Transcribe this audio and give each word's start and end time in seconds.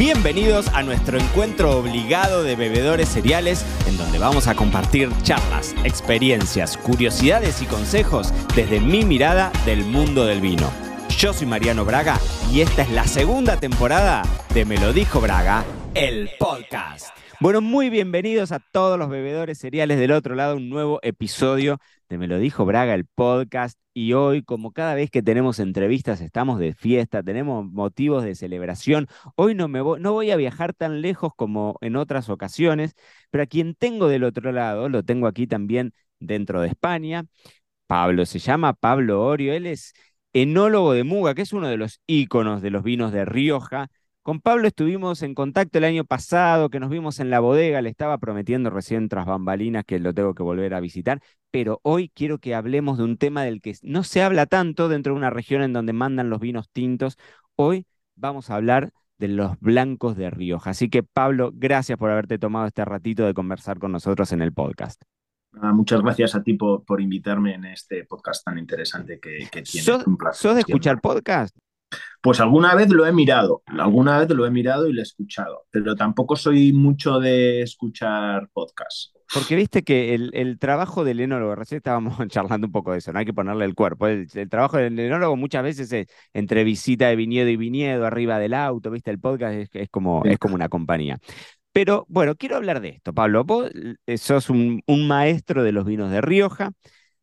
Bienvenidos 0.00 0.68
a 0.68 0.82
nuestro 0.82 1.18
encuentro 1.18 1.72
obligado 1.76 2.42
de 2.42 2.56
bebedores 2.56 3.06
cereales, 3.06 3.66
en 3.86 3.98
donde 3.98 4.18
vamos 4.18 4.46
a 4.48 4.54
compartir 4.54 5.10
charlas, 5.24 5.74
experiencias, 5.84 6.78
curiosidades 6.78 7.60
y 7.60 7.66
consejos 7.66 8.32
desde 8.56 8.80
mi 8.80 9.04
mirada 9.04 9.52
del 9.66 9.84
mundo 9.84 10.24
del 10.24 10.40
vino. 10.40 10.72
Yo 11.18 11.34
soy 11.34 11.46
Mariano 11.46 11.84
Braga 11.84 12.18
y 12.50 12.62
esta 12.62 12.80
es 12.80 12.90
la 12.92 13.06
segunda 13.06 13.60
temporada 13.60 14.22
de 14.54 14.64
Me 14.64 14.78
lo 14.78 14.94
dijo 14.94 15.20
Braga, 15.20 15.66
el 15.92 16.30
podcast. 16.38 17.14
Bueno, 17.38 17.60
muy 17.60 17.90
bienvenidos 17.90 18.52
a 18.52 18.58
todos 18.58 18.98
los 18.98 19.10
bebedores 19.10 19.58
cereales 19.58 19.98
del 19.98 20.12
otro 20.12 20.34
lado, 20.34 20.56
un 20.56 20.70
nuevo 20.70 20.98
episodio 21.02 21.78
Me 22.18 22.26
lo 22.26 22.38
dijo 22.38 22.64
Braga, 22.66 22.94
el 22.94 23.06
podcast. 23.06 23.78
Y 23.94 24.14
hoy, 24.14 24.42
como 24.42 24.72
cada 24.72 24.94
vez 24.94 25.10
que 25.10 25.22
tenemos 25.22 25.60
entrevistas, 25.60 26.20
estamos 26.20 26.58
de 26.58 26.74
fiesta, 26.74 27.22
tenemos 27.22 27.64
motivos 27.64 28.24
de 28.24 28.34
celebración. 28.34 29.06
Hoy 29.36 29.54
no, 29.54 29.68
me 29.68 29.80
voy, 29.80 30.00
no 30.00 30.12
voy 30.12 30.32
a 30.32 30.36
viajar 30.36 30.74
tan 30.74 31.02
lejos 31.02 31.32
como 31.36 31.78
en 31.80 31.94
otras 31.94 32.28
ocasiones, 32.28 32.94
pero 33.30 33.44
a 33.44 33.46
quien 33.46 33.74
tengo 33.76 34.08
del 34.08 34.24
otro 34.24 34.50
lado, 34.50 34.88
lo 34.88 35.04
tengo 35.04 35.28
aquí 35.28 35.46
también 35.46 35.92
dentro 36.18 36.60
de 36.60 36.68
España. 36.68 37.26
Pablo 37.86 38.26
se 38.26 38.40
llama 38.40 38.74
Pablo 38.74 39.24
Orio, 39.24 39.52
él 39.54 39.66
es 39.66 39.92
enólogo 40.32 40.92
de 40.92 41.04
Muga, 41.04 41.34
que 41.34 41.42
es 41.42 41.52
uno 41.52 41.68
de 41.68 41.76
los 41.76 42.00
íconos 42.06 42.62
de 42.62 42.70
los 42.70 42.82
vinos 42.84 43.12
de 43.12 43.24
Rioja 43.24 43.88
con 44.22 44.40
Pablo 44.40 44.68
estuvimos 44.68 45.22
en 45.22 45.34
contacto 45.34 45.78
el 45.78 45.84
año 45.84 46.04
pasado, 46.04 46.68
que 46.68 46.80
nos 46.80 46.90
vimos 46.90 47.20
en 47.20 47.30
la 47.30 47.40
bodega, 47.40 47.80
le 47.80 47.88
estaba 47.88 48.18
prometiendo 48.18 48.70
recién 48.70 49.08
tras 49.08 49.26
bambalinas 49.26 49.84
que 49.84 49.98
lo 49.98 50.12
tengo 50.12 50.34
que 50.34 50.42
volver 50.42 50.74
a 50.74 50.80
visitar, 50.80 51.20
pero 51.50 51.80
hoy 51.82 52.10
quiero 52.14 52.38
que 52.38 52.54
hablemos 52.54 52.98
de 52.98 53.04
un 53.04 53.16
tema 53.16 53.42
del 53.42 53.60
que 53.60 53.74
no 53.82 54.02
se 54.02 54.22
habla 54.22 54.46
tanto 54.46 54.88
dentro 54.88 55.14
de 55.14 55.18
una 55.18 55.30
región 55.30 55.62
en 55.62 55.72
donde 55.72 55.92
mandan 55.92 56.28
los 56.28 56.40
vinos 56.40 56.68
tintos. 56.70 57.16
Hoy 57.56 57.86
vamos 58.14 58.50
a 58.50 58.56
hablar 58.56 58.92
de 59.18 59.28
los 59.28 59.58
blancos 59.60 60.16
de 60.16 60.30
Rioja. 60.30 60.70
Así 60.70 60.88
que 60.88 61.02
Pablo, 61.02 61.50
gracias 61.54 61.98
por 61.98 62.10
haberte 62.10 62.38
tomado 62.38 62.66
este 62.66 62.84
ratito 62.84 63.24
de 63.24 63.34
conversar 63.34 63.78
con 63.78 63.92
nosotros 63.92 64.32
en 64.32 64.42
el 64.42 64.52
podcast. 64.52 65.02
muchas 65.52 66.02
gracias 66.02 66.34
a 66.34 66.42
ti 66.42 66.54
por, 66.54 67.00
invitarme 67.00 67.54
en 67.54 67.64
este 67.64 68.04
podcast 68.04 68.44
tan 68.44 68.58
interesante 68.58 69.18
que, 69.18 69.48
que 69.50 69.62
tienes. 69.62 69.84
¿Sos 70.32 70.54
de 70.54 70.60
escuchar 70.60 71.00
podcast? 71.00 71.56
Pues 72.22 72.38
alguna 72.40 72.74
vez 72.74 72.90
lo 72.90 73.06
he 73.06 73.12
mirado, 73.12 73.62
alguna 73.66 74.18
vez 74.18 74.28
lo 74.30 74.44
he 74.44 74.50
mirado 74.50 74.86
y 74.86 74.92
lo 74.92 75.00
he 75.00 75.02
escuchado, 75.02 75.64
pero 75.70 75.96
tampoco 75.96 76.36
soy 76.36 76.72
mucho 76.72 77.18
de 77.18 77.62
escuchar 77.62 78.48
podcasts. 78.52 79.12
Porque 79.32 79.54
viste 79.54 79.82
que 79.84 80.14
el, 80.14 80.58
trabajo 80.58 81.04
del 81.04 81.20
enólogo, 81.20 81.54
recién 81.54 81.78
estábamos 81.78 82.18
charlando 82.28 82.66
un 82.66 82.72
poco 82.72 82.92
de 82.92 82.98
eso, 82.98 83.12
no 83.12 83.20
hay 83.20 83.24
que 83.24 83.32
ponerle 83.32 83.64
el 83.64 83.74
cuerpo. 83.74 84.08
El, 84.08 84.28
trabajo 84.50 84.76
del 84.76 84.98
enólogo 84.98 85.36
muchas 85.36 85.62
veces 85.62 85.92
es 85.92 86.08
entre 86.34 86.64
visita 86.64 87.08
de 87.08 87.16
viñedo 87.16 87.48
y 87.48 87.56
viñedo, 87.56 88.06
arriba 88.06 88.38
del 88.38 88.54
auto, 88.54 88.90
viste, 88.90 89.10
el 89.10 89.20
podcast 89.20 89.74
es, 89.74 89.88
como, 89.88 90.22
es 90.24 90.38
como 90.38 90.56
una 90.56 90.68
compañía. 90.68 91.18
Pero 91.72 92.04
bueno, 92.08 92.34
quiero 92.34 92.56
hablar 92.56 92.80
de 92.80 92.88
esto, 92.90 93.14
Pablo. 93.14 93.44
Vos 93.44 93.70
eh, 94.06 94.18
sos 94.18 94.50
un, 94.50 94.82
un 94.86 95.06
maestro 95.06 95.62
de 95.62 95.72
los 95.72 95.84
vinos 95.86 96.10
de 96.10 96.20
Rioja. 96.20 96.72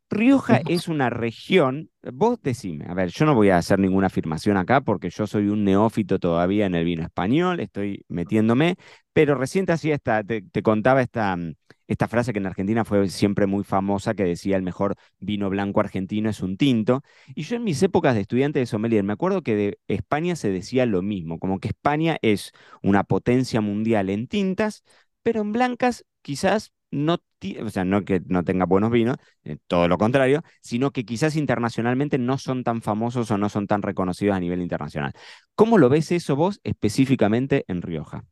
Rioja 0.09 0.61
es 0.69 0.87
una 0.87 1.09
región, 1.09 1.91
vos 2.13 2.39
decime, 2.41 2.85
a 2.87 2.93
ver, 2.93 3.09
yo 3.09 3.25
no 3.25 3.35
voy 3.35 3.49
a 3.49 3.57
hacer 3.57 3.77
ninguna 3.77 4.07
afirmación 4.07 4.55
acá 4.55 4.79
porque 4.79 5.09
yo 5.09 5.27
soy 5.27 5.49
un 5.49 5.65
neófito 5.65 6.17
todavía 6.17 6.65
en 6.65 6.75
el 6.75 6.85
vino 6.85 7.03
español, 7.03 7.59
estoy 7.59 8.05
metiéndome, 8.07 8.77
pero 9.11 9.35
recién 9.35 9.65
te, 9.65 9.73
esta, 9.73 10.23
te, 10.23 10.63
contaba 10.63 11.01
esta, 11.01 11.35
mm, 11.35 11.55
esta 11.87 12.07
frase 12.07 12.31
que 12.31 12.39
en 12.39 12.45
Argentina 12.45 12.85
fue 12.85 13.09
siempre 13.09 13.47
muy 13.47 13.65
famosa, 13.65 14.13
que 14.13 14.23
decía 14.23 14.55
el 14.55 14.63
mejor 14.63 14.95
vino 15.19 15.49
blanco 15.49 15.81
argentino 15.81 16.29
es 16.29 16.41
un 16.41 16.55
tinto, 16.55 17.01
y 17.35 17.43
yo 17.43 17.57
en 17.57 17.65
mis 17.65 17.83
épocas 17.83 18.15
de 18.15 18.21
estudiante 18.21 18.59
de 18.59 18.65
sommelier 18.65 19.03
me 19.03 19.13
acuerdo 19.13 19.41
que 19.41 19.55
de 19.55 19.79
España 19.89 20.37
se 20.37 20.49
decía 20.49 20.85
lo 20.85 21.01
mismo, 21.01 21.37
como 21.37 21.59
que 21.59 21.67
España 21.69 22.17
es 22.21 22.53
una 22.81 23.03
potencia 23.03 23.59
mundial 23.59 24.09
en 24.09 24.27
tintas, 24.27 24.83
pero 25.21 25.41
en 25.41 25.51
blancas 25.51 26.05
quizás 26.21 26.71
no, 26.91 27.17
o 27.61 27.69
sea, 27.69 27.85
no 27.85 28.03
que 28.05 28.21
no 28.25 28.43
tenga 28.43 28.65
buenos 28.65 28.91
vinos, 28.91 29.17
eh, 29.43 29.57
todo 29.67 29.87
lo 29.87 29.97
contrario, 29.97 30.43
sino 30.61 30.91
que 30.91 31.05
quizás 31.05 31.35
internacionalmente 31.35 32.17
no 32.17 32.37
son 32.37 32.63
tan 32.63 32.81
famosos 32.81 33.29
o 33.31 33.37
no 33.37 33.49
son 33.49 33.67
tan 33.67 33.81
reconocidos 33.81 34.35
a 34.35 34.39
nivel 34.39 34.61
internacional. 34.61 35.13
¿Cómo 35.55 35.77
lo 35.77 35.89
ves 35.89 36.11
eso 36.11 36.35
vos 36.35 36.59
específicamente 36.63 37.65
en 37.67 37.81
Rioja? 37.81 38.25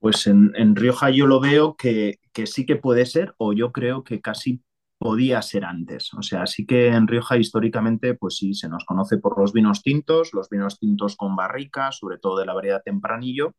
Pues 0.00 0.26
en, 0.28 0.76
Rioja 0.76 1.10
yo 1.10 1.26
lo 1.26 1.40
veo 1.40 1.74
que, 1.74 2.20
que, 2.32 2.46
sí 2.46 2.64
que 2.64 2.76
puede 2.76 3.04
ser, 3.04 3.34
o 3.36 3.52
yo 3.52 3.72
creo 3.72 4.04
que 4.04 4.20
casi 4.20 4.62
podía 4.98 5.42
ser 5.42 5.64
antes. 5.64 6.12
O 6.14 6.22
sea, 6.22 6.46
sí 6.46 6.66
que 6.66 6.88
en 6.88 7.08
Rioja 7.08 7.36
históricamente, 7.36 8.14
pues 8.14 8.36
sí, 8.36 8.54
se 8.54 8.68
nos 8.68 8.84
conoce 8.84 9.18
por 9.18 9.38
los 9.40 9.52
vinos 9.52 9.82
tintos, 9.82 10.32
los 10.34 10.48
vinos 10.48 10.78
tintos 10.78 11.16
con 11.16 11.34
barrica, 11.34 11.90
sobre 11.92 12.18
todo 12.18 12.38
de 12.38 12.46
la 12.46 12.54
variedad 12.54 12.82
tempranillo, 12.84 13.54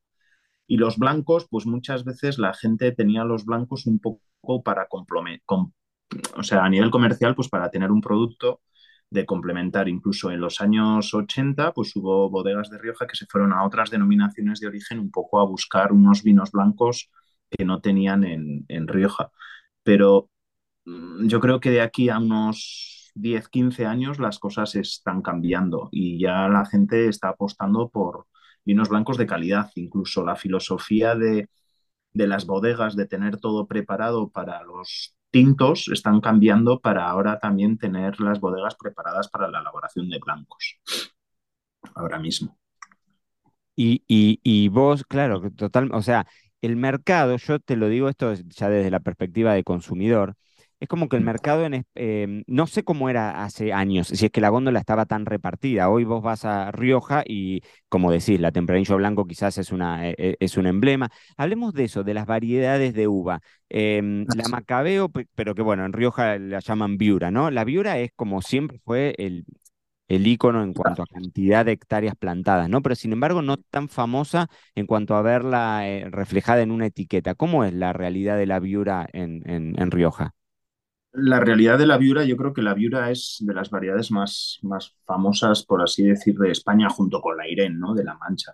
y 0.70 0.78
los 0.78 0.98
blancos, 1.00 1.48
pues 1.50 1.66
muchas 1.66 2.06
veces 2.06 2.38
la 2.38 2.54
gente 2.54 2.92
tenía 2.92 3.24
los 3.24 3.44
blancos 3.44 3.88
un 3.88 4.00
poco 4.00 4.64
para 4.64 4.88
complementar, 4.88 5.58
o 6.38 6.44
sea, 6.44 6.64
a 6.64 6.70
nivel 6.70 6.92
comercial, 6.92 7.34
pues 7.34 7.50
para 7.50 7.72
tener 7.72 7.92
un 7.92 8.02
producto 8.02 8.62
de 9.10 9.26
complementar. 9.26 9.90
Incluso 9.90 10.30
en 10.30 10.40
los 10.42 10.62
años 10.62 11.12
80, 11.12 11.74
pues 11.74 11.96
hubo 11.96 12.30
bodegas 12.30 12.70
de 12.70 12.78
Rioja 12.78 13.08
que 13.08 13.16
se 13.16 13.26
fueron 13.26 13.52
a 13.52 13.66
otras 13.66 13.90
denominaciones 13.90 14.60
de 14.60 14.68
origen 14.68 15.00
un 15.00 15.10
poco 15.10 15.40
a 15.40 15.46
buscar 15.46 15.92
unos 15.92 16.22
vinos 16.22 16.52
blancos 16.52 17.10
que 17.50 17.66
no 17.66 17.82
tenían 17.82 18.24
en, 18.24 18.66
en 18.68 18.88
Rioja. 18.88 19.32
Pero 19.84 20.30
mm, 20.86 21.28
yo 21.28 21.40
creo 21.40 21.60
que 21.60 21.72
de 21.72 21.82
aquí 21.82 22.10
a 22.10 22.20
unos 22.20 23.12
10, 23.16 23.50
15 23.50 23.88
años 23.88 24.20
las 24.20 24.38
cosas 24.38 24.76
están 24.76 25.24
cambiando 25.24 25.90
y 25.92 26.20
ya 26.20 26.48
la 26.48 26.66
gente 26.66 27.08
está 27.08 27.30
apostando 27.30 27.90
por, 27.90 28.28
vinos 28.70 28.90
blancos 28.90 29.18
de 29.18 29.26
calidad. 29.26 29.72
Incluso 29.76 30.24
la 30.24 30.36
filosofía 30.36 31.16
de, 31.16 31.50
las 32.14 32.46
bodegas 32.46 32.96
de 32.96 33.08
tener 33.08 33.38
todo 33.38 33.66
preparado 33.66 34.30
para 34.30 34.62
los 34.64 35.16
tintos 35.32 35.88
están 35.88 36.22
cambiando 36.22 36.80
para 36.80 37.10
ahora 37.10 37.40
también 37.40 37.78
tener 37.78 38.20
las 38.20 38.40
bodegas 38.40 38.76
preparadas 38.76 39.28
para 39.28 39.48
la 39.50 39.62
elaboración 39.62 40.08
de 40.10 40.20
blancos. 40.20 40.80
Ahora 41.96 42.20
mismo. 42.20 42.58
Y, 43.76 44.04
y, 44.08 44.68
vos, 44.68 45.04
claro, 45.06 45.42
total, 45.56 45.90
o 45.94 46.02
sea, 46.02 46.28
el 46.62 46.76
mercado, 46.76 47.38
yo 47.38 47.60
te 47.60 47.78
lo 47.78 47.88
digo 47.88 48.10
esto 48.10 48.34
ya 48.34 48.70
desde 48.70 48.92
la 48.92 49.00
perspectiva 49.00 49.54
de 49.54 49.64
consumidor, 49.64 50.36
es 50.80 50.88
como 50.88 51.10
que 51.10 51.18
el 51.18 51.24
mercado, 51.24 51.66
en, 51.66 51.86
em, 51.96 52.44
no 52.48 52.66
sé 52.68 52.84
cómo 52.84 53.10
era 53.10 53.44
hace 53.44 53.74
años, 53.74 54.08
si 54.08 54.26
es 54.26 54.32
que 54.32 54.40
la 54.42 54.50
góndola 54.50 54.80
estaba 54.80 55.06
tan 55.06 55.26
repartida. 55.26 55.90
Hoy 55.90 56.06
vos 56.06 56.24
vas 56.24 56.46
a 56.46 56.72
Rioja 56.72 57.24
y, 57.28 57.62
como 57.90 58.12
decís, 58.12 58.40
la 58.40 58.52
tempranillo 58.52 58.96
blanco 58.98 59.26
quizás 59.28 59.58
es, 59.58 59.72
una, 59.72 60.08
e, 60.10 60.16
e, 60.18 60.38
es 60.40 60.58
un 60.58 60.68
emblema. 60.68 61.10
Hablemos 61.38 61.74
de 61.74 61.84
eso, 61.86 62.04
de 62.04 62.14
las 62.14 62.26
variedades 62.26 62.94
de 62.94 63.08
uva. 63.08 63.42
Em, 63.68 64.26
la 64.36 64.48
Macabeo, 64.50 65.10
pero 65.36 65.54
que 65.54 65.62
bueno, 65.62 65.86
en 65.86 65.94
Rioja 65.94 66.38
la 66.40 66.60
llaman 66.60 66.98
Viura, 66.98 67.30
¿no? 67.30 67.52
La 67.52 67.64
Viura 67.66 68.00
es 68.00 68.12
como 68.16 68.42
siempre 68.42 68.80
fue 68.86 69.16
el, 69.18 69.46
el 70.08 70.28
ícono 70.28 70.64
en 70.64 70.74
cuanto 70.74 71.04
a 71.04 71.08
cantidad 71.08 71.66
de 71.66 71.74
hectáreas 71.74 72.16
plantadas, 72.16 72.70
¿no? 72.70 72.82
Pero 72.82 72.96
sin 72.96 73.14
embargo 73.14 73.42
no 73.42 73.58
tan 73.58 73.90
famosa 73.90 74.48
en 74.76 74.88
cuanto 74.88 75.16
a 75.16 75.22
verla 75.22 75.88
eh, 75.90 76.06
reflejada 76.10 76.62
en 76.62 76.72
una 76.72 76.88
etiqueta. 76.88 77.36
¿Cómo 77.36 77.64
es 77.66 77.74
la 77.74 77.94
realidad 77.94 78.38
de 78.38 78.46
la 78.48 78.60
Viura 78.60 79.08
en, 79.14 79.44
en 79.46 79.92
Rioja? 79.92 80.34
La 81.12 81.40
realidad 81.40 81.78
de 81.78 81.88
la 81.88 81.98
viura, 81.98 82.24
yo 82.24 82.38
creo 82.38 82.54
que 82.54 82.62
la 82.62 82.74
viura 82.74 83.12
es 83.12 83.38
de 83.40 83.54
las 83.54 83.70
variedades 83.70 84.12
más, 84.12 84.60
más 84.62 84.96
famosas, 85.06 85.66
por 85.66 85.82
así 85.82 86.04
decir, 86.04 86.36
de 86.38 86.52
España 86.52 86.90
junto 86.90 87.22
con 87.22 87.38
la 87.38 87.48
Irene, 87.48 87.76
¿no? 87.78 87.94
De 87.96 88.04
la 88.04 88.16
Mancha. 88.18 88.54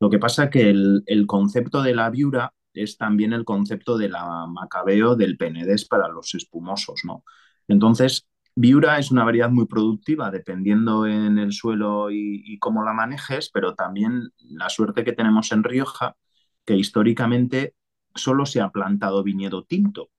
Lo 0.00 0.10
que 0.10 0.18
pasa 0.18 0.50
que 0.50 0.70
el, 0.70 1.02
el 1.06 1.26
concepto 1.26 1.82
de 1.82 1.94
la 1.94 2.10
viura 2.10 2.52
es 2.74 2.98
también 2.98 3.32
el 3.32 3.44
concepto 3.44 3.96
de 3.96 4.08
la 4.08 4.46
macabeo 4.46 5.16
del 5.16 5.36
penedés 5.36 5.86
para 5.86 6.08
los 6.08 6.34
espumosos, 6.34 7.02
¿no? 7.04 7.24
Entonces, 7.68 8.28
viura 8.54 8.98
es 8.98 9.10
una 9.10 9.24
variedad 9.24 9.50
muy 9.50 9.66
productiva 9.66 10.30
dependiendo 10.30 11.06
en 11.06 11.38
el 11.38 11.52
suelo 11.52 12.10
y, 12.10 12.42
y 12.44 12.58
cómo 12.58 12.84
la 12.84 12.92
manejes, 12.92 13.50
pero 13.50 13.74
también 13.74 14.30
la 14.38 14.68
suerte 14.68 15.04
que 15.04 15.12
tenemos 15.12 15.52
en 15.52 15.64
Rioja, 15.64 16.16
que 16.64 16.76
históricamente 16.76 17.74
solo 18.14 18.46
se 18.46 18.60
ha 18.60 18.70
plantado 18.70 19.22
viñedo 19.22 19.64
tinto, 19.64 20.10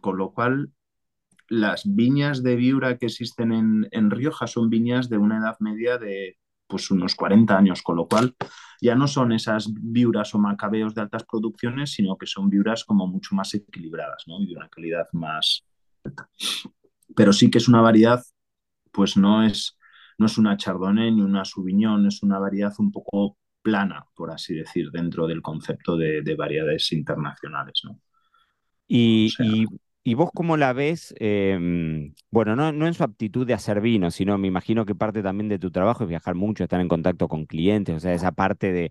con 0.00 0.16
lo 0.18 0.32
cual 0.32 0.72
las 1.52 1.82
viñas 1.84 2.42
de 2.42 2.56
Viura 2.56 2.96
que 2.96 3.06
existen 3.06 3.86
en, 3.90 4.10
Rioja 4.10 4.46
son 4.46 4.70
viñas 4.70 5.10
de 5.10 5.18
una 5.18 5.36
edad 5.36 5.56
media 5.60 5.98
de 5.98 6.38
pues 6.66 6.90
unos 6.90 7.14
40 7.14 7.54
años, 7.54 7.82
con 7.82 7.96
lo 7.96 8.08
cual 8.08 8.34
ya 8.80 8.94
no 8.94 9.06
son 9.06 9.32
esas 9.32 9.70
viuras 9.70 10.34
o 10.34 10.38
macabeos 10.38 10.94
de 10.94 11.02
altas 11.02 11.24
producciones, 11.24 11.92
sino 11.92 12.16
que 12.16 12.26
son 12.26 12.48
viuras 12.48 12.84
como 12.84 13.06
mucho 13.06 13.34
más 13.34 13.52
equilibradas, 13.52 14.24
¿no? 14.26 14.40
Y 14.40 14.46
de 14.46 14.56
una 14.56 14.70
calidad 14.70 15.06
más 15.12 15.66
alta. 16.02 16.30
Pero 17.14 17.34
sí 17.34 17.50
que 17.50 17.58
es 17.58 17.68
una 17.68 17.82
variedad, 17.82 18.24
pues 18.90 19.18
no 19.18 19.42
es, 19.42 19.76
no 20.16 20.24
es 20.24 20.38
una 20.38 20.56
chardonnay 20.56 21.12
ni 21.12 21.20
una 21.20 21.44
sauvignon, 21.44 22.06
es 22.06 22.22
una 22.22 22.38
variedad 22.38 22.72
un 22.78 22.90
poco 22.90 23.36
plana, 23.60 24.06
por 24.14 24.30
así 24.30 24.54
decir, 24.54 24.90
dentro 24.90 25.26
del 25.26 25.42
concepto 25.42 25.98
de, 25.98 26.34
variedades 26.34 26.90
internacionales, 26.92 27.82
¿no? 27.84 28.00
Y, 28.88 29.30
¿Y 29.38 29.66
vos 30.14 30.30
cómo 30.34 30.56
la 30.56 30.72
ves? 30.72 31.14
Em, 31.18 32.14
bueno, 32.30 32.56
no, 32.56 32.86
en 32.86 32.94
su 32.94 33.04
aptitud 33.04 33.46
de 33.46 33.54
hacer 33.54 33.80
vino, 33.80 34.10
sino 34.10 34.36
me 34.38 34.48
imagino 34.48 34.84
que 34.84 34.94
parte 34.94 35.22
también 35.22 35.48
de 35.48 35.58
tu 35.58 35.70
trabajo 35.70 36.02
es 36.04 36.08
viajar 36.10 36.34
mucho, 36.34 36.64
estar 36.64 36.80
en 36.80 36.88
contacto 36.88 37.28
con 37.28 37.46
clientes, 37.46 37.94
o 37.96 38.00
sea, 38.00 38.12
esa 38.12 38.32
parte 38.32 38.72
de, 38.72 38.90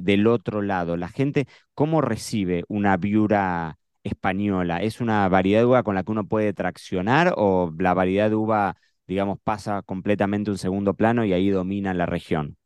del 0.00 0.26
otro 0.26 0.60
lado. 0.62 0.96
La 0.96 1.08
gente, 1.08 1.46
¿cómo 1.74 2.00
recibe 2.00 2.64
una 2.68 2.96
viura 2.96 3.78
española? 4.02 4.82
¿Es 4.82 5.00
una 5.00 5.28
variedad 5.28 5.60
de 5.60 5.66
uva 5.66 5.82
con 5.84 5.94
la 5.94 6.02
que 6.02 6.12
uno 6.12 6.26
puede 6.26 6.52
traccionar 6.52 7.34
o 7.36 7.72
la 7.78 7.94
variedad 7.94 8.28
de 8.28 8.36
uva, 8.36 8.76
digamos, 9.06 9.38
pasa 9.42 9.82
completamente 9.82 10.50
un 10.50 10.58
segundo 10.58 10.94
plano 10.94 11.24
y 11.24 11.32
ahí 11.32 11.50
domina 11.50 11.94
la 11.94 12.06
región? 12.06 12.56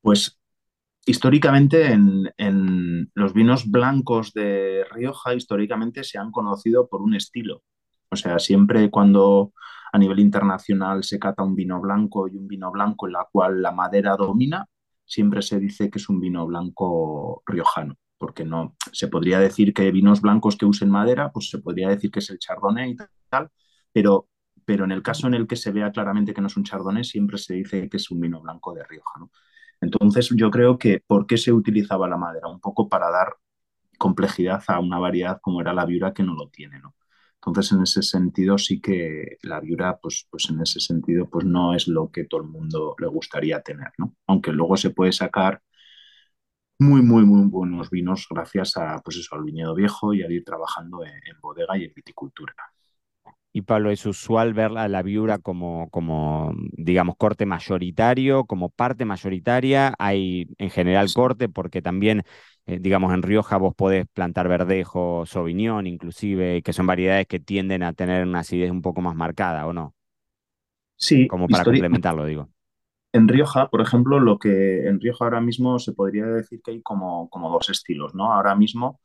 Pues 0.00 0.38
históricamente 1.04 1.92
en, 1.92 3.10
los 3.14 3.32
vinos 3.34 3.70
blancos 3.70 4.32
de 4.32 4.84
Rioja, 4.90 5.34
históricamente 5.34 6.04
se 6.04 6.18
han 6.18 6.30
conocido 6.30 6.88
por 6.88 7.02
un 7.02 7.14
estilo. 7.14 7.62
O 8.10 8.16
sea, 8.16 8.38
siempre 8.38 8.90
cuando 8.90 9.52
a 9.92 9.98
nivel 9.98 10.20
internacional 10.20 11.04
se 11.04 11.18
cata 11.18 11.42
un 11.42 11.54
vino 11.54 11.80
blanco 11.80 12.28
y 12.28 12.36
un 12.36 12.48
vino 12.48 12.70
blanco 12.70 13.06
en 13.06 13.14
la 13.14 13.26
cual 13.30 13.62
la 13.62 13.72
madera 13.72 14.16
domina, 14.16 14.66
siempre 15.04 15.42
se 15.42 15.58
dice 15.58 15.90
que 15.90 15.98
es 15.98 16.08
un 16.08 16.20
vino 16.20 16.46
blanco 16.46 17.42
riojano, 17.46 17.96
porque 18.18 18.44
no 18.44 18.76
se 18.92 19.08
podría 19.08 19.38
decir 19.40 19.74
que 19.74 19.90
vinos 19.90 20.20
blancos 20.20 20.56
que 20.56 20.66
usen 20.66 20.90
madera, 20.90 21.32
pues 21.32 21.50
se 21.50 21.58
podría 21.58 21.88
decir 21.88 22.10
que 22.10 22.20
es 22.20 22.30
el 22.30 22.38
chardonnay 22.38 22.92
y 22.92 22.96
tal, 23.28 23.50
pero, 23.92 24.28
pero 24.64 24.84
en 24.84 24.92
el 24.92 25.02
caso 25.02 25.26
en 25.26 25.34
el 25.34 25.46
que 25.46 25.56
se 25.56 25.72
vea 25.72 25.90
claramente 25.92 26.32
que 26.32 26.40
no 26.40 26.46
es 26.46 26.56
un 26.56 26.64
chardonnay, 26.64 27.04
siempre 27.04 27.38
se 27.38 27.54
dice 27.54 27.88
que 27.88 27.96
es 27.96 28.10
un 28.10 28.20
vino 28.20 28.40
blanco 28.40 28.72
de 28.74 28.84
Rioja. 28.84 29.20
¿no? 29.20 29.30
Entonces, 29.82 30.30
yo 30.36 30.50
creo 30.52 30.78
que 30.78 31.02
¿por 31.06 31.26
qué 31.28 31.38
se 31.38 31.52
utilizaba 31.52 32.08
la 32.08 32.18
madera? 32.18 32.48
Un 32.48 32.60
poco 32.60 32.88
para 32.90 33.10
dar 33.10 33.36
complejidad 33.98 34.62
a 34.68 34.80
una 34.80 34.98
variedad 34.98 35.40
como 35.42 35.60
era 35.60 35.72
la 35.74 35.86
viura 35.86 36.12
que 36.14 36.22
no 36.24 36.34
lo 36.34 36.48
tiene, 36.50 36.80
¿no? 36.80 36.94
Entonces, 37.36 37.72
en 37.72 37.82
ese 37.82 38.02
sentido, 38.02 38.58
sí 38.58 38.80
que 38.80 39.38
la 39.42 39.60
viura, 39.60 39.98
pues, 40.02 40.26
pues 40.30 40.48
en 40.50 40.60
ese 40.62 40.80
sentido, 40.80 41.28
pues 41.30 41.44
no 41.46 41.74
es 41.74 41.88
lo 41.88 42.10
que 42.12 42.24
todo 42.24 42.42
el 42.42 42.48
mundo 42.48 42.96
le 43.00 43.06
gustaría 43.08 43.62
tener, 43.62 43.92
¿no? 43.98 44.14
Aunque 44.28 44.52
luego 44.52 44.76
se 44.76 44.90
puede 44.90 45.12
sacar 45.12 45.62
muy, 46.78 47.00
muy, 47.02 47.24
muy 47.24 47.48
buenos 47.48 47.88
vinos 47.90 48.26
gracias 48.30 48.76
a, 48.76 49.00
pues 49.02 49.16
eso, 49.16 49.34
al 49.36 49.44
viñedo 49.44 49.74
viejo 49.74 50.12
y 50.14 50.22
al 50.22 50.32
ir 50.32 50.44
trabajando 50.44 51.02
en 51.04 51.40
bodega 51.40 51.76
y 51.78 51.84
en 51.84 51.92
viticultura. 51.94 52.54
Y 53.54 53.62
Pablo, 53.62 53.90
¿es 53.90 54.06
usual 54.06 54.54
ver 54.54 54.78
a 54.78 54.88
la 54.88 55.02
viura 55.02 55.38
como, 55.38 55.90
como, 55.90 56.54
digamos, 56.72 57.16
corte 57.18 57.44
mayoritario, 57.44 58.46
como 58.46 58.70
parte 58.70 59.04
mayoritaria? 59.04 59.94
Hay 59.98 60.48
en 60.56 60.70
general 60.70 61.12
corte 61.12 61.50
porque 61.50 61.82
también, 61.82 62.22
eh, 62.64 62.78
digamos, 62.80 63.12
en 63.12 63.22
Rioja 63.22 63.58
vos 63.58 63.74
podés 63.74 64.06
plantar 64.14 64.48
verdejo, 64.48 65.26
sauvignon 65.26 65.86
inclusive, 65.86 66.62
que 66.62 66.72
son 66.72 66.86
variedades 66.86 67.26
que 67.26 67.40
tienden 67.40 67.82
a 67.82 67.92
tener 67.92 68.26
una 68.26 68.40
acidez 68.40 68.70
un 68.70 68.80
poco 68.80 69.02
más 69.02 69.14
marcada, 69.14 69.66
¿o 69.66 69.74
no? 69.74 69.94
Sí. 70.96 71.28
Como 71.28 71.46
para 71.46 71.64
complementarlo, 71.64 72.24
digo. 72.24 72.48
En 73.12 73.28
Rioja, 73.28 73.68
por 73.68 73.82
ejemplo, 73.82 74.18
lo 74.18 74.38
que 74.38 74.86
en 74.86 74.98
Rioja 74.98 75.26
ahora 75.26 75.42
mismo 75.42 75.78
se 75.78 75.92
podría 75.92 76.24
decir 76.24 76.62
que 76.62 76.70
hay 76.70 76.82
como, 76.82 77.28
como 77.28 77.50
dos 77.50 77.68
estilos, 77.68 78.14
¿no? 78.14 78.32
Ahora 78.32 78.54
mismo 78.54 78.98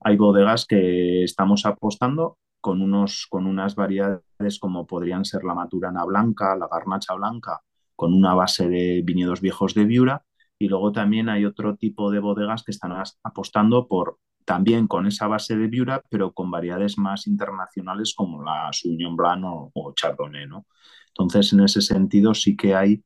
hay 0.00 0.16
bodegas 0.16 0.66
que 0.66 1.24
estamos 1.24 1.66
apostando 1.66 2.38
con, 2.60 2.82
unos, 2.82 3.26
con 3.28 3.46
unas 3.46 3.74
variedades 3.74 4.58
como 4.60 4.86
podrían 4.86 5.24
ser 5.24 5.44
la 5.44 5.54
maturana 5.54 6.04
blanca, 6.04 6.56
la 6.56 6.68
garnacha 6.68 7.14
blanca, 7.14 7.60
con 7.96 8.14
una 8.14 8.34
base 8.34 8.68
de 8.68 9.02
viñedos 9.04 9.40
viejos 9.40 9.74
de 9.74 9.84
Viura. 9.84 10.24
Y 10.58 10.68
luego 10.68 10.92
también 10.92 11.28
hay 11.28 11.44
otro 11.44 11.76
tipo 11.76 12.10
de 12.10 12.20
bodegas 12.20 12.64
que 12.64 12.72
están 12.72 12.92
apostando 13.22 13.86
por 13.86 14.18
también 14.44 14.86
con 14.88 15.06
esa 15.06 15.26
base 15.26 15.56
de 15.56 15.68
Viura, 15.68 16.02
pero 16.08 16.32
con 16.32 16.50
variedades 16.50 16.98
más 16.98 17.26
internacionales 17.26 18.14
como 18.16 18.42
la 18.42 18.70
Sauvignon 18.72 19.16
Blanc 19.16 19.44
o, 19.44 19.92
Chardonnay. 19.94 20.46
¿no? 20.46 20.66
Entonces, 21.08 21.52
en 21.52 21.60
ese 21.60 21.82
sentido, 21.82 22.34
sí 22.34 22.56
que 22.56 22.74
hay 22.74 23.04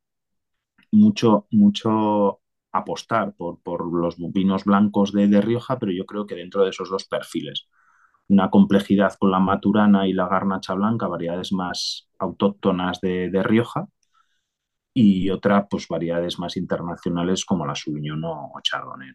mucho, 0.92 1.46
mucho 1.50 2.40
apostar 2.70 3.34
por, 3.34 3.60
por 3.60 3.92
los 3.92 4.16
vinos 4.32 4.64
blancos 4.64 5.12
de, 5.12 5.26
de 5.28 5.40
Rioja, 5.40 5.78
pero 5.78 5.92
yo 5.92 6.06
creo 6.06 6.26
que 6.26 6.36
dentro 6.36 6.64
de 6.64 6.70
esos 6.70 6.88
dos 6.88 7.04
perfiles 7.06 7.68
una 8.32 8.48
complejidad 8.48 9.14
con 9.18 9.30
la 9.30 9.40
maturana 9.40 10.08
y 10.08 10.14
la 10.14 10.26
garnacha 10.26 10.72
blanca, 10.72 11.06
variedades 11.06 11.52
más 11.52 12.08
autóctonas 12.18 12.98
de, 13.00 13.42
Rioja, 13.42 13.86
y 14.94 15.28
otra, 15.30 15.66
pues 15.68 15.86
variedades 15.86 16.38
más 16.38 16.56
internacionales 16.56 17.44
como 17.44 17.66
la 17.66 17.74
Sauvignon 17.74 18.24
o 18.24 18.52
Chardonnay. 18.62 19.10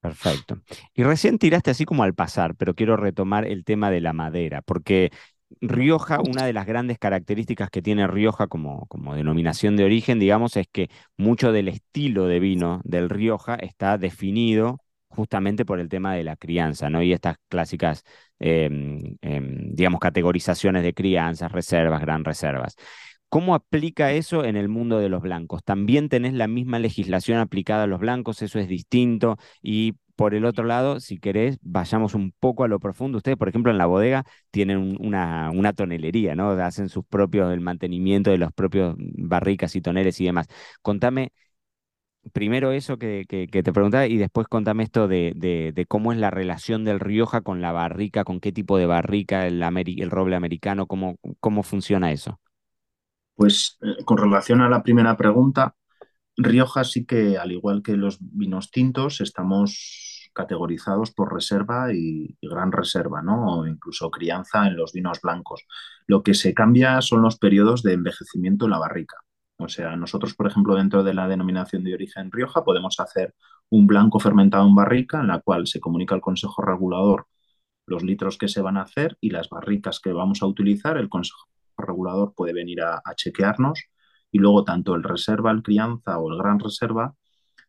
Perfecto. 0.00 0.60
Y 0.94 1.02
recién 1.02 1.38
tiraste 1.38 1.70
así 1.70 1.84
como 1.84 2.02
al 2.02 2.14
pasar, 2.14 2.54
pero 2.56 2.74
quiero 2.74 2.96
retomar 2.96 3.46
el 3.46 3.64
tema 3.64 3.90
de 3.90 4.00
la 4.02 4.12
madera, 4.12 4.60
porque 4.62 5.10
Rioja, 5.60 6.20
una 6.20 6.44
de 6.44 6.52
las 6.52 6.66
grandes 6.66 6.98
características 6.98 7.70
que 7.70 7.82
tiene 7.82 8.06
Rioja 8.06 8.48
como, 8.48 8.86
como 8.86 9.14
denominación 9.14 9.76
de 9.76 9.84
origen, 9.84 10.18
digamos, 10.18 10.56
es 10.56 10.68
que 10.70 10.90
mucho 11.16 11.52
del 11.52 11.68
estilo 11.68 12.26
de 12.26 12.38
vino 12.38 12.80
del 12.84 13.08
Rioja 13.08 13.54
está 13.54 13.96
definido 13.96 14.80
justamente 15.16 15.64
por 15.64 15.80
el 15.80 15.88
tema 15.88 16.14
de 16.14 16.24
la 16.24 16.36
crianza, 16.36 16.90
¿no? 16.90 17.02
Y 17.02 17.12
estas 17.12 17.36
clásicas, 17.48 18.04
em, 18.38 19.16
em, 19.22 19.74
digamos, 19.74 20.00
categorizaciones 20.00 20.82
de 20.84 20.94
crianzas, 20.94 21.52
reservas, 21.52 22.00
gran 22.00 22.24
reservas. 22.24 22.76
¿Cómo 23.28 23.54
aplica 23.54 24.12
eso 24.12 24.44
en 24.44 24.56
el 24.56 24.68
mundo 24.68 24.98
de 24.98 25.08
los 25.08 25.20
blancos? 25.22 25.62
¿También 25.64 26.08
tenés 26.08 26.32
la 26.34 26.46
misma 26.48 26.78
legislación 26.78 27.38
aplicada 27.38 27.84
a 27.84 27.86
los 27.86 28.00
blancos? 28.00 28.40
¿Eso 28.42 28.58
es 28.60 28.68
distinto? 28.68 29.36
Y 29.62 29.94
por 30.14 30.34
el 30.34 30.44
otro 30.44 30.64
lado, 30.64 31.00
si 31.00 31.18
querés, 31.18 31.58
vayamos 31.60 32.14
un 32.14 32.32
poco 32.38 32.64
a 32.64 32.68
lo 32.68 32.78
profundo. 32.80 33.18
Ustedes, 33.18 33.36
por 33.36 33.48
ejemplo, 33.48 33.70
en 33.70 33.78
la 33.78 33.86
bodega 33.86 34.24
tienen 34.50 34.96
una, 35.00 35.50
una 35.52 35.72
tonelería, 35.72 36.34
¿no? 36.34 36.50
Hacen 36.52 36.88
sus 36.88 37.04
propios, 37.04 37.52
el 37.52 37.60
mantenimiento 37.60 38.30
de 38.30 38.38
los 38.38 38.52
propios 38.52 38.94
barricas 38.98 39.76
y 39.76 39.80
toneles 39.82 40.20
y 40.20 40.24
demás. 40.24 40.46
Contame 40.80 41.32
primero 42.32 42.72
eso 42.72 42.98
que, 42.98 43.24
te 43.28 43.72
preguntaba 43.72 44.06
y 44.06 44.16
después 44.16 44.46
contame 44.48 44.82
esto 44.82 45.08
de, 45.08 45.86
cómo 45.88 46.12
es 46.12 46.18
la 46.18 46.30
relación 46.30 46.84
del 46.84 47.00
Rioja 47.00 47.40
con 47.40 47.60
la 47.60 47.72
barrica, 47.72 48.24
con 48.24 48.40
qué 48.40 48.52
tipo 48.52 48.78
de 48.78 48.86
barrica, 48.86 49.46
el, 49.46 49.60
roble 50.10 50.36
americano, 50.36 50.86
cómo, 50.86 51.16
cómo 51.40 51.62
funciona 51.62 52.12
eso. 52.12 52.40
Pues 53.34 53.78
eh, 53.82 54.04
con 54.04 54.18
relación 54.18 54.60
a 54.62 54.68
la 54.68 54.82
primera 54.82 55.16
pregunta, 55.16 55.74
Rioja 56.36 56.84
sí 56.84 57.04
que, 57.04 57.38
al 57.38 57.52
igual 57.52 57.82
que 57.82 57.96
los 57.96 58.18
vinos 58.20 58.70
tintos, 58.70 59.20
estamos 59.20 60.30
categorizados 60.34 61.12
por 61.12 61.32
reserva 61.32 61.92
y, 61.94 62.36
y, 62.40 62.48
gran 62.48 62.72
reserva, 62.72 63.22
¿no? 63.22 63.60
O 63.60 63.66
incluso 63.66 64.10
crianza 64.10 64.66
en 64.66 64.76
los 64.76 64.92
vinos 64.92 65.20
blancos. 65.22 65.66
Lo 66.06 66.22
que 66.22 66.34
se 66.34 66.52
cambia 66.52 67.00
son 67.00 67.22
los 67.22 67.38
periodos 67.38 67.82
de 67.82 67.94
envejecimiento 67.94 68.66
en 68.66 68.72
la 68.72 68.78
barrica. 68.78 69.16
O 69.58 69.68
sea, 69.68 69.96
nosotros, 69.96 70.34
por 70.34 70.46
ejemplo, 70.46 70.74
dentro 70.74 71.02
de 71.02 71.14
la 71.14 71.28
denominación 71.28 71.82
de 71.82 71.94
origen 71.94 72.30
Rioja, 72.30 72.62
podemos 72.62 73.00
hacer 73.00 73.34
un 73.70 73.86
blanco 73.86 74.18
fermentado 74.18 74.66
en 74.66 74.74
barrica, 74.74 75.20
en 75.20 75.28
la 75.28 75.40
cual 75.40 75.66
se 75.66 75.80
comunica 75.80 76.14
al 76.14 76.20
Consejo 76.20 76.62
Regulador 76.62 77.26
los 77.86 78.02
litros 78.02 78.36
que 78.36 78.48
se 78.48 78.60
van 78.60 78.76
a 78.76 78.82
hacer 78.82 79.16
y 79.20 79.30
las 79.30 79.48
barricas 79.48 80.00
que 80.00 80.12
vamos 80.12 80.42
a 80.42 80.46
utilizar. 80.46 80.98
El 80.98 81.08
Consejo 81.08 81.48
Regulador 81.78 82.34
puede 82.34 82.52
venir 82.52 82.82
a, 82.82 83.00
chequearnos 83.14 83.84
y 84.30 84.38
luego 84.38 84.64
tanto 84.64 84.94
el 84.94 85.02
reserva, 85.02 85.52
el 85.52 85.62
crianza 85.62 86.18
o 86.18 86.30
el 86.30 86.38
gran 86.38 86.58
reserva 86.58 87.14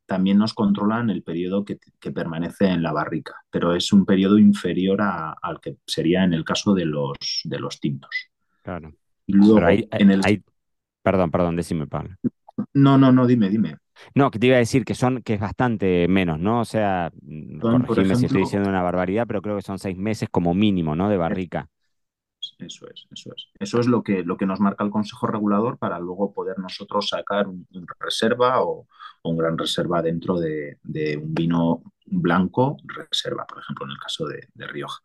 también 0.05 0.37
nos 0.37 0.53
controlan 0.53 1.09
el 1.09 1.21
periodo 1.21 1.65
que, 1.65 1.77
permanece 2.11 2.67
en 2.67 2.81
la 2.81 2.93
barrica, 2.93 3.35
pero 3.49 3.75
es 3.75 3.91
un 3.91 4.05
periodo 4.05 4.37
inferior 4.39 5.01
al 5.01 5.59
que 5.61 5.77
sería 5.85 6.23
en 6.23 6.33
el 6.33 6.45
caso 6.45 6.73
de 6.73 6.85
los, 6.85 7.41
de 7.43 7.59
los 7.59 7.79
tintos. 7.81 8.29
Claro. 8.63 8.93
Y 9.25 9.33
luego, 9.33 9.59
en 9.67 10.11
el... 10.11 10.21
Perdón, 11.07 11.31
perdón, 11.31 11.55
decime, 11.55 11.87
Pablo. 11.87 12.17
No, 12.73 12.97
no, 12.97 13.13
no, 13.13 13.25
dime, 13.25 13.47
dime. 13.47 13.77
No, 14.13 14.29
que 14.29 14.39
te 14.39 14.47
iba 14.47 14.57
a 14.57 14.59
decir 14.59 14.83
que 14.83 14.93
son, 14.93 15.21
que 15.21 15.35
es 15.35 15.39
bastante 15.39 16.05
menos, 16.09 16.37
¿no? 16.37 16.59
O 16.59 16.65
sea, 16.65 17.13
mm, 17.21 17.59
corregime 17.59 18.17
si 18.17 18.25
estoy 18.25 18.41
diciendo 18.41 18.67
una 18.67 18.81
barbaridad, 18.81 19.25
pero 19.25 19.41
creo 19.41 19.55
que 19.55 19.61
son 19.61 19.79
seis 19.79 19.97
meses 19.97 20.27
como 20.29 20.53
mínimo, 20.53 20.97
¿no? 20.97 21.07
De 21.07 21.15
barrica. 21.15 21.69
Eso 22.59 22.89
es, 22.89 23.07
eso 23.09 23.31
es. 23.33 23.45
Eso 23.57 23.79
es 23.79 23.87
lo 23.87 24.03
que, 24.03 24.21
lo 24.25 24.35
que 24.35 24.45
nos 24.45 24.59
marca 24.59 24.83
el 24.83 24.91
Consejo 24.91 25.27
Regulador 25.27 25.77
para 25.77 25.97
luego 25.97 26.33
poder 26.33 26.59
nosotros 26.59 27.07
sacar 27.07 27.47
un, 27.47 27.65
reserva 27.97 28.61
o, 28.63 28.85
un 29.23 29.37
gran 29.37 29.57
reserva 29.57 30.01
dentro 30.01 30.37
de, 30.41 30.77
un 31.23 31.33
vino 31.33 31.83
blanco 32.05 32.75
reserva, 32.83 33.45
por 33.47 33.59
ejemplo, 33.59 33.85
en 33.85 33.91
el 33.93 33.97
caso 33.97 34.25
de 34.27 34.67
Rioja. 34.67 34.99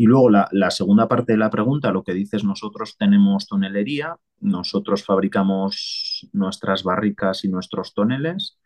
Y 0.00 0.06
luego 0.06 0.30
la, 0.30 0.70
segunda 0.70 1.08
parte 1.08 1.32
de 1.32 1.38
la 1.38 1.50
pregunta, 1.50 1.92
lo 1.92 2.02
que 2.02 2.14
dices, 2.14 2.42
nosotros 2.42 2.96
tenemos 2.96 3.46
tonelería, 3.46 4.16
nosotros 4.40 5.04
fabricamos 5.04 6.26
nuestras 6.32 6.84
barricas 6.84 7.44
y 7.44 7.50
nuestros 7.50 7.92
toneles 7.92 8.58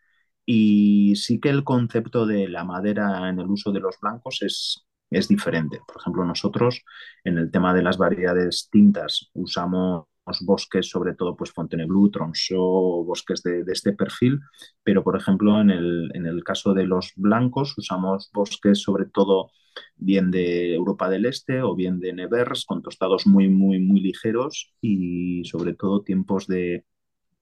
y 0.45 1.13
sí 1.17 1.41
que 1.41 1.49
el 1.49 1.65
concepto 1.65 2.25
de 2.25 2.47
la 2.47 2.63
madera 2.63 3.27
en 3.27 3.37
el 3.41 3.47
uso 3.47 3.73
de 3.73 3.81
los 3.81 3.97
blancos 4.01 4.41
es, 4.43 4.87
es 5.09 5.27
diferente. 5.27 5.81
Por 5.85 5.97
ejemplo, 5.97 6.23
nosotros 6.23 6.85
en 7.25 7.37
el 7.37 7.51
tema 7.51 7.73
de 7.73 7.83
las 7.83 7.97
variedades 7.97 8.69
tintas 8.71 9.29
usamos 9.33 10.05
bosques, 10.39 10.89
sobre 10.89 11.15
todo 11.15 11.35
pues 11.35 11.51
Fontainebleau, 11.51 12.09
Tronçon, 12.11 13.05
bosques 13.05 13.43
de, 13.43 13.65
este 13.67 13.91
perfil, 13.91 14.39
pero 14.83 15.03
por 15.03 15.17
ejemplo 15.17 15.59
en 15.59 15.69
el, 15.69 16.11
en 16.13 16.27
el 16.27 16.45
caso 16.45 16.73
de 16.73 16.85
los 16.85 17.11
blancos 17.17 17.77
usamos 17.77 18.29
bosques 18.33 18.81
sobre 18.81 19.07
todo 19.07 19.51
bien 19.95 20.31
de 20.31 20.73
Europa 20.73 21.09
del 21.09 21.25
Este 21.25 21.61
o 21.61 21.75
bien 21.75 21.99
de 21.99 22.13
Nevers, 22.13 22.65
con 22.65 22.81
tostados 22.81 23.27
muy, 23.27 23.49
muy, 23.49 23.79
muy 23.79 24.01
ligeros 24.01 24.73
y 24.81 25.43
sobre 25.45 25.73
todo 25.73 26.03
tiempos 26.03 26.47
de, 26.47 26.85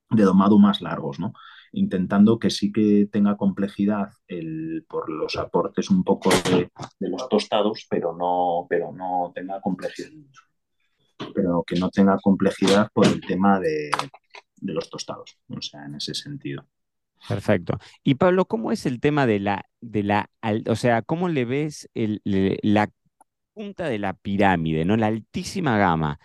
de 0.09 0.23
domado 0.23 0.59
más 0.59 0.81
largos, 0.81 1.19
¿no? 1.19 1.33
intentando 1.73 2.39
que 2.39 2.49
sí 2.49 2.71
que 2.71 3.07
tenga 3.11 3.35
complejidad 3.35 4.09
el, 4.27 4.85
por 4.87 5.09
los 5.09 5.35
aportes 5.35 5.89
un 5.89 6.03
poco 6.03 6.29
de, 6.29 6.69
los 6.99 7.27
tostados, 7.27 7.87
pero 7.89 8.15
no, 8.15 8.67
pero 8.69 8.91
no 8.91 9.31
tenga 9.33 9.59
complejidad, 9.59 10.11
pero 11.33 11.63
que 11.65 11.75
no 11.75 11.89
tenga 11.89 12.17
complejidad 12.19 12.89
por 12.93 13.07
el 13.07 13.19
tema 13.21 13.59
de, 13.59 13.89
los 14.61 14.89
tostados, 14.89 15.37
o 15.49 15.61
sea, 15.61 15.85
en 15.85 15.95
ese 15.95 16.13
sentido. 16.13 16.63
Perfecto. 17.27 17.77
Y 18.03 18.15
Pablo, 18.15 18.45
¿cómo 18.45 18.71
es 18.71 18.85
el 18.85 18.99
tema 18.99 19.25
de 19.25 19.39
la, 19.39 19.65
de 19.81 20.03
la, 20.03 20.29
o 20.67 20.75
sea, 20.75 21.01
cómo 21.01 21.29
le 21.29 21.45
ves 21.45 21.89
la 21.93 22.89
punta 23.53 23.87
de 23.87 23.99
la 23.99 24.13
pirámide, 24.13 24.85
¿no? 24.85 24.97
La 24.97 25.07
altísima 25.07 25.77
gama 25.77 26.19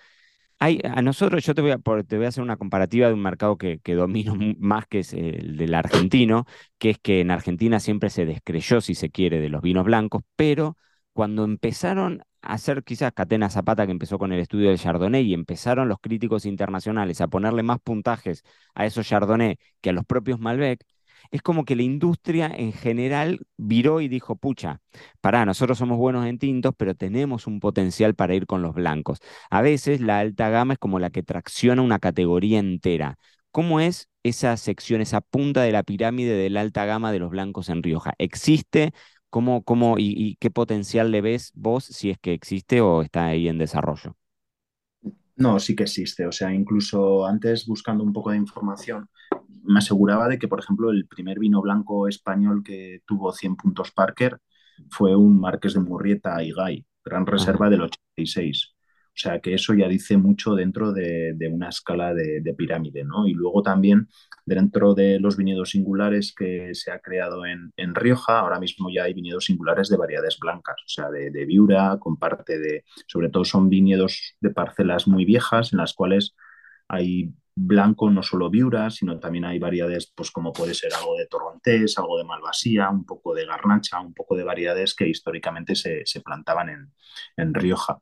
a 0.60 1.02
nosotros, 1.02 1.44
yo 1.44 1.54
te 1.54 1.62
voy 1.62 1.70
a, 1.70 1.78
te 1.78 2.16
voy 2.16 2.26
a 2.26 2.28
hacer 2.28 2.42
una 2.42 2.56
comparativa 2.56 3.06
de 3.06 3.14
un 3.14 3.22
mercado 3.22 3.56
que, 3.56 3.78
que, 3.78 3.94
domino 3.94 4.36
más, 4.58 4.86
que 4.86 5.00
es 5.00 5.12
el 5.12 5.56
del 5.56 5.74
argentino, 5.74 6.46
que 6.78 6.90
es 6.90 6.98
que 6.98 7.20
en 7.20 7.30
Argentina 7.30 7.78
siempre 7.78 8.10
se 8.10 8.26
descreyó, 8.26 8.80
si 8.80 8.94
se 8.94 9.10
quiere, 9.10 9.40
de 9.40 9.50
los 9.50 9.62
vinos 9.62 9.84
blancos, 9.84 10.22
pero 10.36 10.76
cuando 11.12 11.44
empezaron 11.44 12.24
hacer 12.48 12.82
quizás 12.84 13.12
Catena 13.12 13.50
Zapata, 13.50 13.86
que 13.86 13.92
empezó 13.92 14.18
con 14.18 14.32
el 14.32 14.40
estudio 14.40 14.68
del 14.70 14.78
Chardonnay, 14.78 15.24
y 15.24 15.34
empezaron 15.34 15.88
los 15.88 15.98
críticos 16.00 16.46
internacionales 16.46 17.20
a 17.20 17.28
ponerle 17.28 17.62
más 17.62 17.78
puntajes 17.80 18.42
a 18.74 18.86
esos 18.86 19.06
Chardonnay 19.06 19.58
que 19.80 19.90
a 19.90 19.92
los 19.92 20.04
propios 20.04 20.40
Malbec, 20.40 20.84
es 21.30 21.42
como 21.42 21.64
que 21.64 21.76
la 21.76 21.82
industria 21.82 22.46
en 22.54 22.72
general 22.72 23.40
viró 23.56 24.00
y 24.00 24.08
dijo, 24.08 24.36
pucha, 24.36 24.80
pará, 25.20 25.44
nosotros 25.44 25.78
somos 25.78 25.98
buenos 25.98 26.26
en 26.26 26.38
tintos, 26.38 26.74
pero 26.76 26.94
tenemos 26.94 27.46
un 27.46 27.60
potencial 27.60 28.14
para 28.14 28.34
ir 28.34 28.46
con 28.46 28.62
los 28.62 28.74
blancos. 28.74 29.18
A 29.50 29.62
veces 29.62 30.00
la 30.00 30.20
alta 30.20 30.48
gama 30.48 30.74
es 30.74 30.78
como 30.78 30.98
la 30.98 31.10
que 31.10 31.22
tracciona 31.22 31.82
una 31.82 31.98
categoría 31.98 32.58
entera. 32.58 33.18
¿Cómo 33.50 33.80
es 33.80 34.08
esa 34.22 34.56
sección, 34.56 35.00
esa 35.00 35.20
punta 35.20 35.62
de 35.62 35.72
la 35.72 35.82
pirámide 35.82 36.34
de 36.34 36.50
la 36.50 36.60
alta 36.60 36.84
gama 36.84 37.12
de 37.12 37.18
los 37.18 37.30
blancos 37.30 37.68
en 37.68 37.82
Rioja? 37.82 38.12
¿Existe? 38.18 38.92
¿Cómo, 39.30 39.62
cómo 39.62 39.96
y 39.98 40.36
qué 40.40 40.50
potencial 40.50 41.10
le 41.10 41.20
ves 41.20 41.52
vos 41.54 41.84
si 41.84 42.10
es 42.10 42.18
que 42.18 42.32
existe 42.32 42.80
o 42.80 43.02
está 43.02 43.26
ahí 43.26 43.48
en 43.48 43.58
desarrollo? 43.58 44.16
No, 45.36 45.58
sí 45.60 45.76
que 45.76 45.84
existe. 45.84 46.26
O 46.26 46.32
sea, 46.32 46.52
incluso 46.52 47.24
antes 47.26 47.66
buscando 47.66 48.02
un 48.04 48.12
poco 48.12 48.30
de 48.30 48.38
información, 48.38 49.08
me 49.64 49.78
aseguraba 49.78 50.28
de 50.28 50.38
que, 50.38 50.48
por 50.48 50.60
ejemplo, 50.60 50.90
el 50.90 51.06
primer 51.06 51.38
vino 51.38 51.60
blanco 51.62 52.08
español 52.08 52.62
que 52.64 53.02
tuvo 53.06 53.32
100 53.32 53.56
puntos 53.56 53.92
Parker 53.92 54.40
fue 54.90 55.14
un 55.16 55.40
Marqués 55.40 55.74
de 55.74 55.80
Murrieta 55.80 56.42
y 56.42 56.52
Gay, 56.52 56.86
gran 57.04 57.26
reserva 57.26 57.70
del 57.70 57.82
86. 57.82 58.74
O 59.18 59.20
sea 59.20 59.40
que 59.40 59.52
eso 59.52 59.74
ya 59.74 59.88
dice 59.88 60.16
mucho 60.16 60.54
dentro 60.54 60.92
de, 60.92 61.36
una 61.50 61.70
escala 61.70 62.14
de, 62.14 62.54
pirámide, 62.56 63.02
¿no? 63.02 63.26
Y 63.26 63.34
luego 63.34 63.62
también 63.62 64.08
dentro 64.46 64.94
de 64.94 65.18
los 65.18 65.36
viñedos 65.36 65.70
singulares 65.70 66.32
que 66.32 66.72
se 66.72 66.92
ha 66.92 67.00
creado 67.00 67.44
en, 67.44 67.72
Rioja, 67.96 68.38
ahora 68.38 68.60
mismo 68.60 68.90
ya 68.94 69.02
hay 69.02 69.14
viñedos 69.14 69.46
singulares 69.46 69.88
de 69.88 69.96
variedades 69.96 70.38
blancas, 70.38 70.76
o 70.86 70.88
sea, 70.88 71.10
de, 71.10 71.30
viura, 71.46 71.98
con 71.98 72.16
parte 72.16 72.60
de, 72.60 72.84
sobre 73.08 73.28
todo 73.28 73.44
son 73.44 73.68
viñedos 73.68 74.36
de 74.40 74.50
parcelas 74.50 75.08
muy 75.08 75.24
viejas 75.24 75.72
en 75.72 75.78
las 75.80 75.94
cuales 75.94 76.36
hay 76.86 77.34
blanco, 77.56 78.10
no 78.10 78.22
solo 78.22 78.48
viura, 78.50 78.88
sino 78.88 79.18
también 79.18 79.46
hay 79.46 79.58
variedades, 79.58 80.12
pues 80.14 80.30
como 80.30 80.52
puede 80.52 80.74
ser 80.74 80.94
algo 80.94 81.16
de 81.16 81.26
torrontés, 81.26 81.98
algo 81.98 82.18
de 82.18 82.24
malvasía, 82.24 82.88
un 82.88 83.04
poco 83.04 83.34
de 83.34 83.46
garnacha, 83.46 83.98
un 83.98 84.14
poco 84.14 84.36
de 84.36 84.44
variedades 84.44 84.94
que 84.94 85.08
históricamente 85.08 85.74
se, 85.74 86.04
plantaban 86.24 86.92
en 87.36 87.54
Rioja. 87.54 87.98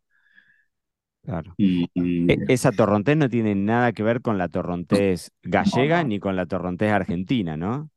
Claro. 1.26 1.56
Y, 1.58 1.90
e, 1.94 2.38
Esa 2.46 2.72
torrontés 2.72 3.16
no 3.16 3.28
tiene 3.28 3.54
nada 3.54 3.92
que 3.92 4.02
ver 4.04 4.22
con 4.22 4.38
la 4.38 4.48
torrontés 4.48 5.32
gallega 5.42 6.04
ni 6.04 6.20
con 6.20 6.36
la 6.36 6.46
torrontés 6.46 6.92
argentina, 6.92 7.56
¿no? 7.56 7.90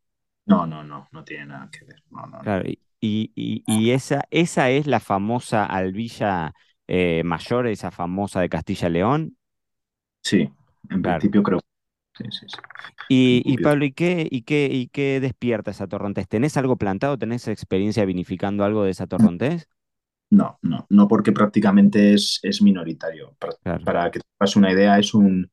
No, 0.46 0.66
no, 0.66 0.84
no, 0.84 1.08
no 1.12 1.24
tiene 1.24 1.46
nada 1.46 1.70
que 1.72 1.86
ver. 1.86 2.04
claro, 2.42 2.68
y, 3.00 3.32
y, 3.36 3.92
esa, 3.92 4.24
esa 4.32 4.70
es 4.72 4.88
la 4.88 5.00
famosa 5.00 5.66
albilla 5.66 6.54
eh, 6.88 7.22
mayor, 7.24 7.68
esa 7.68 7.92
famosa 7.92 8.42
de 8.42 8.50
Castilla-León. 8.50 9.38
Sí, 10.24 10.50
en 10.90 11.02
principio 11.02 11.44
creo. 11.44 11.60
Sí, 12.18 12.26
sí, 12.32 12.46
sí. 12.50 12.58
Y, 13.08 13.58
Pablo, 13.60 13.86
¿y 13.86 13.92
qué, 13.94 14.28
y, 14.30 14.44
qué, 14.44 14.70
¿y 14.72 14.88
qué 14.88 15.20
despierta 15.20 15.72
esa 15.72 15.88
torrontés? 15.88 16.28
¿Tenés 16.28 16.58
algo 16.58 16.78
plantado? 16.78 17.18
¿Tenés 17.18 17.48
experiencia 17.48 18.06
vinificando 18.06 18.64
algo 18.64 18.84
de 18.84 18.92
esa 18.92 19.08
torrontés? 19.08 19.68
No, 20.32 20.60
no, 20.62 20.86
no 20.90 21.08
porque 21.08 21.32
prácticamente 21.32 22.14
es, 22.14 22.40
es 22.44 22.62
minoritario. 22.62 23.36
Para, 23.84 24.12
que 24.12 24.20
te 24.20 24.26
hagas 24.40 24.56
una 24.56 24.72
idea, 24.72 25.00
es 25.00 25.14
un 25.14 25.52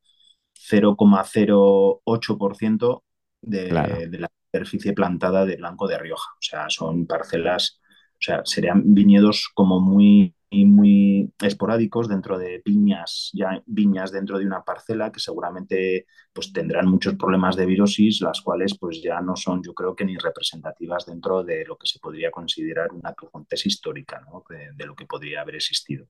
0,08% 0.54 3.02
de, 3.42 4.08
de 4.10 4.18
la 4.18 4.30
superficie 4.46 4.92
plantada 4.92 5.46
de 5.46 5.56
blanco 5.56 5.88
de 5.88 5.98
Rioja. 5.98 6.30
O 6.32 6.42
sea, 6.42 6.68
son 6.68 7.06
parcelas, 7.06 7.80
o 8.12 8.20
sea, 8.20 8.42
serían 8.44 8.82
viñedos 8.94 9.50
como 9.54 9.80
muy 9.80 10.35
muy 10.50 11.32
esporádicos 11.40 12.08
dentro 12.08 12.38
de 12.38 12.62
viñas, 12.64 13.30
ya 13.34 13.62
viñas 13.66 14.12
dentro 14.12 14.38
de 14.38 14.46
una 14.46 14.62
parcela 14.62 15.10
que 15.10 15.20
seguramente 15.20 16.06
pues 16.32 16.52
tendrán 16.52 16.88
muchos 16.88 17.14
problemas 17.16 17.56
de 17.56 17.66
virosis, 17.66 18.20
las 18.20 18.40
cuales 18.40 18.78
pues 18.78 19.02
ya 19.02 19.20
no 19.20 19.34
son 19.36 19.62
yo 19.62 19.74
creo 19.74 19.94
que 19.96 20.04
ni 20.04 20.16
representativas 20.16 21.06
dentro 21.06 21.42
de 21.42 21.64
lo 21.64 21.76
que 21.76 21.86
se 21.86 21.98
podría 21.98 22.30
considerar 22.30 22.92
una 22.92 23.12
torrontés 23.12 23.66
histórica, 23.66 24.20
¿no? 24.20 24.44
de, 24.48 24.86
lo 24.86 24.94
que 24.94 25.06
podría 25.06 25.40
haber 25.40 25.56
existido. 25.56 26.06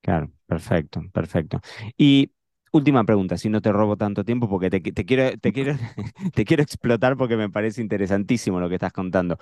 Claro, 0.00 0.32
perfecto, 0.46 1.02
perfecto. 1.12 1.60
Y 1.96 2.32
última 2.72 3.04
pregunta, 3.04 3.36
si 3.36 3.50
no 3.50 3.60
te 3.60 3.72
robo 3.72 3.96
tanto 3.96 4.24
tiempo, 4.24 4.48
porque 4.48 4.70
te, 4.70 4.80
quiero, 4.80 5.36
te, 5.38 5.52
quiero, 5.52 5.74
te 6.34 6.44
quiero 6.44 6.62
explotar 6.62 7.16
porque 7.16 7.36
me 7.36 7.50
parece 7.50 7.82
interesantísimo 7.82 8.60
lo 8.60 8.68
que 8.68 8.76
estás 8.76 8.92
contando. 8.92 9.38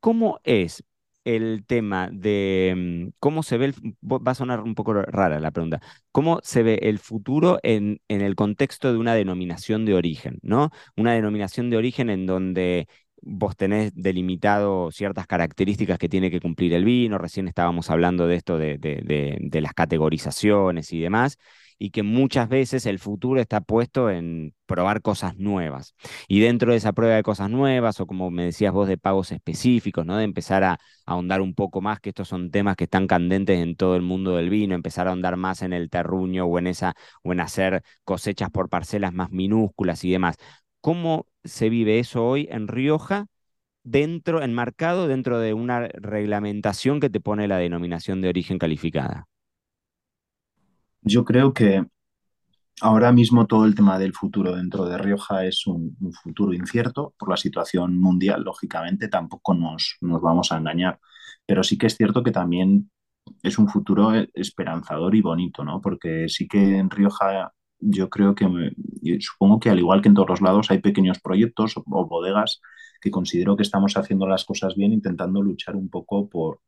¿Cómo 0.00 0.40
es 0.44 0.82
el 1.26 1.64
tema 1.66 2.08
de 2.12 2.74
mm, 2.76 3.12
cómo 3.18 3.42
se 3.42 3.58
ve, 3.58 3.66
el, 3.66 3.74
va 4.02 4.32
a 4.32 4.34
sonar 4.34 4.60
un 4.60 4.74
poco 4.74 4.94
rara 4.94 5.40
la 5.40 5.50
pregunta, 5.50 5.80
cómo 6.12 6.40
se 6.42 6.62
ve 6.62 6.78
el 6.82 6.98
futuro 6.98 7.58
en, 7.62 8.00
en 8.08 8.22
el 8.22 8.36
contexto 8.36 8.92
de 8.92 8.98
una 8.98 9.14
denominación 9.14 9.84
de 9.84 9.94
origen, 9.94 10.38
¿no? 10.42 10.70
Una 10.96 11.12
denominación 11.14 11.68
de 11.68 11.76
origen 11.76 12.10
en 12.10 12.26
donde 12.26 12.88
vos 13.26 13.56
tenés 13.56 13.92
delimitado 13.94 14.90
ciertas 14.92 15.26
características 15.26 15.98
que 15.98 16.08
tiene 16.08 16.30
que 16.30 16.40
cumplir 16.40 16.72
el 16.72 16.84
vino, 16.84 17.18
recién 17.18 17.48
estábamos 17.48 17.90
hablando 17.90 18.26
de 18.26 18.36
esto 18.36 18.56
de, 18.56 18.78
de, 18.78 19.36
de 19.40 19.60
las 19.60 19.74
categorizaciones 19.74 20.92
y 20.92 21.00
demás, 21.00 21.36
y 21.78 21.90
que 21.90 22.02
muchas 22.02 22.48
veces 22.48 22.86
el 22.86 22.98
futuro 22.98 23.40
está 23.40 23.60
puesto 23.60 24.10
en 24.10 24.54
probar 24.66 25.02
cosas 25.02 25.36
nuevas. 25.36 25.94
Y 26.28 26.40
dentro 26.40 26.70
de 26.72 26.78
esa 26.78 26.92
prueba 26.92 27.16
de 27.16 27.22
cosas 27.22 27.50
nuevas, 27.50 28.00
o 28.00 28.06
como 28.06 28.30
me 28.30 28.44
decías 28.44 28.72
vos, 28.72 28.88
de 28.88 28.96
pagos 28.96 29.32
específicos, 29.32 30.06
¿no? 30.06 30.16
De 30.16 30.24
empezar 30.24 30.64
a, 30.64 30.78
ahondar 31.04 31.40
un 31.40 31.54
poco 31.54 31.80
más, 31.80 32.00
que 32.00 32.10
estos 32.10 32.28
son 32.28 32.50
temas 32.50 32.76
que 32.76 32.84
están 32.84 33.06
candentes 33.06 33.58
en 33.58 33.76
todo 33.76 33.96
el 33.96 34.02
mundo 34.02 34.36
del 34.36 34.50
vino, 34.50 34.74
empezar 34.74 35.06
a 35.06 35.10
ahondar 35.10 35.36
más 35.36 35.62
en 35.62 35.72
el 35.72 35.90
terruño 35.90 36.46
o 36.46 36.58
en 36.58 36.66
esa, 36.66 36.94
o 37.22 37.32
en 37.32 37.40
hacer 37.40 37.82
cosechas 38.04 38.50
por 38.50 38.68
parcelas 38.68 39.12
más 39.12 39.30
minúsculas 39.30 40.04
y 40.04 40.10
demás. 40.10 40.36
¿Cómo 40.80 41.26
se 41.44 41.68
vive 41.68 41.98
eso 41.98 42.24
hoy 42.24 42.48
en 42.50 42.68
Rioja? 42.68 43.26
dentro, 43.86 44.42
enmarcado 44.42 45.06
dentro 45.06 45.38
de 45.38 45.54
una 45.54 45.86
reglamentación 45.88 46.98
que 47.00 47.08
te 47.08 47.20
pone 47.20 47.46
la 47.46 47.58
denominación 47.58 48.20
de 48.20 48.28
origen 48.28 48.58
calificada. 48.58 49.28
Yo 51.02 51.24
creo 51.24 51.52
que 51.54 51.86
ahora 52.80 53.12
mismo 53.12 53.46
todo 53.46 53.64
el 53.64 53.76
tema 53.76 53.96
del 53.98 54.12
futuro 54.12 54.56
dentro 54.56 54.84
de 54.86 54.98
Rioja 54.98 55.46
es 55.46 55.68
un, 55.68 55.96
futuro 56.22 56.52
incierto 56.52 57.14
por 57.16 57.30
la 57.30 57.36
situación 57.36 57.96
mundial, 57.96 58.42
lógicamente, 58.42 59.08
tampoco 59.08 59.54
nos, 59.54 59.96
nos 60.00 60.20
vamos 60.20 60.50
a 60.50 60.58
engañar, 60.58 60.98
pero 61.46 61.62
sí 61.62 61.78
que 61.78 61.86
es 61.86 61.96
cierto 61.96 62.24
que 62.24 62.32
también 62.32 62.90
es 63.42 63.56
un 63.56 63.68
futuro 63.68 64.12
esperanzador 64.34 65.14
y 65.14 65.20
bonito, 65.22 65.64
¿no? 65.64 65.80
Porque 65.80 66.28
sí 66.28 66.48
que 66.48 66.78
en 66.78 66.90
Rioja 66.90 67.52
yo 67.78 68.10
creo 68.10 68.34
que, 68.34 68.46
supongo 69.20 69.60
que 69.60 69.70
al 69.70 69.78
igual 69.78 70.02
que 70.02 70.08
en 70.08 70.14
todos 70.14 70.28
los 70.28 70.40
lados 70.40 70.70
hay 70.70 70.78
pequeños 70.78 71.20
proyectos 71.20 71.76
o 71.76 72.06
bodegas 72.06 72.60
que 73.00 73.10
considero 73.10 73.56
que 73.56 73.62
estamos 73.62 73.96
haciendo 73.96 74.26
las 74.26 74.44
cosas 74.44 74.74
bien, 74.74 74.92
intentando 74.92 75.42
luchar 75.42 75.76
un 75.76 75.88
poco 75.90 76.28
por, 76.28 76.60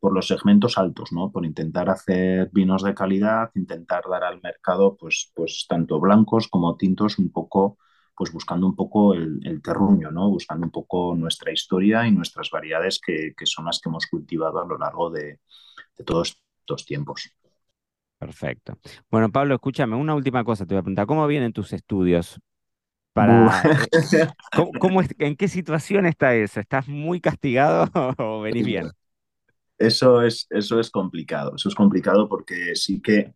por 0.00 0.12
los 0.12 0.26
segmentos 0.26 0.78
altos, 0.78 1.12
¿no? 1.12 1.30
Por 1.30 1.46
intentar 1.46 1.88
hacer 1.90 2.50
vinos 2.52 2.82
de 2.82 2.94
calidad, 2.94 3.50
intentar 3.54 4.04
dar 4.10 4.24
al 4.24 4.40
mercado, 4.42 4.96
pues, 4.96 5.30
pues 5.34 5.66
tanto 5.68 6.00
blancos 6.00 6.48
como 6.48 6.76
tintos, 6.76 7.18
un 7.18 7.30
poco, 7.30 7.78
pues 8.16 8.32
buscando 8.32 8.66
un 8.66 8.76
poco 8.76 9.14
el, 9.14 9.60
terruño, 9.62 10.10
¿no? 10.10 10.28
Buscando 10.28 10.66
un 10.66 10.72
poco 10.72 11.14
nuestra 11.16 11.52
historia 11.52 12.06
y 12.06 12.12
nuestras 12.12 12.50
variedades 12.50 13.00
que, 13.00 13.34
son 13.44 13.66
las 13.66 13.80
que 13.80 13.88
hemos 13.88 14.06
cultivado 14.06 14.60
a 14.60 14.66
lo 14.66 14.78
largo 14.78 15.10
de, 15.10 15.40
todos 16.04 16.36
estos 16.60 16.84
tiempos. 16.84 17.30
Perfecto. 18.22 18.78
Bueno, 19.10 19.32
Pablo, 19.32 19.54
escúchame, 19.54 19.96
una 19.96 20.14
última 20.14 20.44
cosa 20.44 20.64
te 20.64 20.74
voy 20.74 20.78
a 20.78 20.82
preguntar. 20.82 21.06
¿Cómo 21.06 21.26
vienen 21.26 21.52
tus 21.52 21.72
estudios? 21.72 22.38
Para, 23.14 23.64
eh, 24.12 24.28
¿cómo, 24.78 25.02
¿En 25.18 25.36
qué 25.36 25.48
situación 25.48 26.06
está 26.06 26.34
eso? 26.36 26.60
¿Estás 26.60 26.88
muy 26.88 27.20
castigado 27.20 27.90
o 28.18 28.42
venís 28.42 28.64
bien? 28.64 28.92
Eso 29.78 30.22
es, 30.22 30.46
eso 30.50 30.78
es 30.80 30.90
complicado. 30.90 31.54
Eso 31.56 31.68
es 31.68 31.74
complicado 31.74 32.28
porque 32.28 32.76
sí 32.76 33.00
que, 33.02 33.34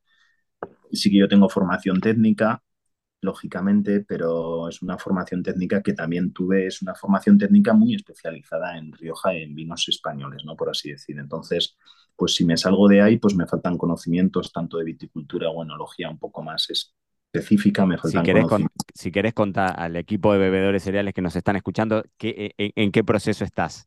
sí 0.93 1.11
que 1.11 1.19
yo 1.19 1.29
tengo 1.29 1.49
formación 1.49 2.01
técnica, 2.01 2.63
lógicamente, 3.27 4.01
pero 4.01 4.69
es 4.69 4.81
una 4.81 4.97
formación 4.97 5.43
técnica 5.43 5.83
que 5.83 5.93
también 5.93 6.33
tuve, 6.33 6.67
es 6.67 6.81
una 6.81 6.95
formación 6.95 7.37
técnica 7.37 7.75
muy 7.75 7.95
especializada 7.95 8.79
en 8.79 8.93
Rioja, 8.93 9.35
en 9.35 9.55
vinos 9.55 9.87
españoles, 9.89 10.45
¿no? 10.47 10.57
Por 10.57 10.71
así 10.71 10.93
decir. 10.93 11.19
Entonces, 11.19 11.77
pues 12.17 12.35
si 12.35 12.47
me 12.47 12.57
salgo 12.57 12.89
de 12.89 13.03
ahí, 13.03 13.19
pues 13.19 13.35
me 13.35 13.47
faltan 13.47 13.77
conocimientos 13.77 14.53
tanto 14.53 14.79
de 14.79 14.85
viticultura 14.85 15.51
o 15.51 15.63
enología 15.63 16.09
un 16.09 16.19
poco 16.19 16.43
más 16.43 16.69
específica, 16.71 17.85
me 17.85 17.99
faltan 17.99 18.25
si 18.25 18.33
querés, 18.33 18.47
si 18.95 19.13
querés 19.13 19.35
contar 19.35 19.79
al 19.79 19.97
equipo 19.97 20.33
de 20.33 20.39
bebedores 20.39 20.83
cereales 20.83 21.13
que 21.13 21.23
nos 21.23 21.37
están 21.37 21.57
escuchando, 21.57 22.03
¿qué, 22.17 22.55
en, 22.57 22.73
en, 22.75 22.93
qué 22.93 23.05
proceso 23.05 23.45
estás? 23.45 23.87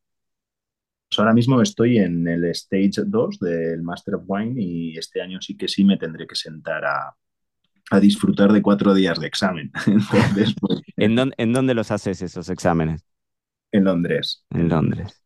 Pues 1.10 1.18
ahora 1.18 1.34
mismo 1.34 1.60
estoy 1.62 1.98
en 1.98 2.28
el 2.28 2.46
Stage 2.46 3.04
2 3.08 3.40
del 3.40 3.82
Master 3.82 4.16
of 4.16 4.24
Wine 4.28 4.62
y 4.62 4.98
este 4.98 5.22
año 5.22 5.42
sí 5.42 5.58
que 5.58 5.68
sí 5.68 5.84
me 5.84 5.98
tendré 5.98 6.28
que 6.28 6.36
sentar 6.36 6.86
a, 6.86 7.16
a 7.90 8.00
disfrutar 8.00 8.52
de 8.52 8.62
cuatro 8.62 8.94
días 8.94 9.20
de 9.20 9.28
examen. 9.28 9.72
Pues, 10.36 10.56
¿En, 10.98 11.16
dónde, 11.16 11.36
¿En 11.38 11.54
dónde 11.54 11.74
los 11.74 11.92
haces 11.92 12.22
esos 12.22 12.50
exámenes? 12.50 13.06
En 13.72 13.84
Londres. 13.84 14.46
En 14.52 14.70
Londres. 14.70 15.22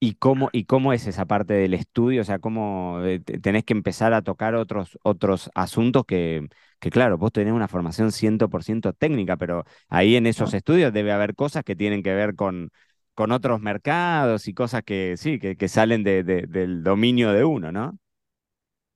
¿Y 0.00 0.14
cómo, 0.14 0.50
¿Y 0.52 0.64
cómo 0.64 0.92
es 0.92 1.06
esa 1.06 1.26
parte 1.26 1.54
del 1.54 1.74
estudio? 1.74 2.22
O 2.22 2.24
sea, 2.24 2.40
¿cómo 2.40 3.00
eh, 3.04 3.20
tenés 3.20 3.62
que 3.64 3.72
empezar 3.72 4.12
a 4.14 4.22
tocar 4.22 4.56
otros, 4.56 4.98
otros 5.04 5.48
asuntos 5.54 6.04
que, 6.06 6.48
que, 6.80 6.90
claro, 6.90 7.18
vos 7.18 7.30
tenés 7.30 7.52
una 7.52 7.68
formación 7.68 8.10
100% 8.10 8.94
técnica, 8.94 9.36
pero 9.36 9.64
ahí 9.88 10.16
en 10.16 10.26
esos 10.26 10.54
estudios 10.54 10.92
debe 10.92 11.12
haber 11.12 11.36
cosas 11.36 11.62
que 11.62 11.76
tienen 11.76 12.02
que 12.02 12.14
ver 12.14 12.34
con, 12.34 12.70
con 13.14 13.30
otros 13.30 13.60
mercados 13.60 14.48
y 14.48 14.54
cosas 14.54 14.82
que 14.82 15.14
sí, 15.16 15.38
que, 15.38 15.56
que 15.56 15.68
salen 15.68 16.02
de, 16.02 16.24
de, 16.24 16.46
del 16.48 16.82
dominio 16.82 17.32
de 17.32 17.44
uno, 17.44 17.70
¿no? 17.70 17.96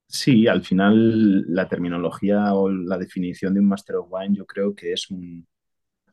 Sí, 0.08 0.46
al 0.46 0.62
final 0.64 1.42
la 1.52 1.68
terminología 1.68 2.54
o 2.54 2.70
la 2.70 2.96
definición 2.98 3.54
de 3.54 3.60
un 3.60 3.68
Master 3.68 3.96
of 3.96 4.08
Wine 4.10 4.36
yo 4.36 4.46
creo 4.46 4.74
que 4.74 4.92
es 4.92 5.10
un, 5.10 5.46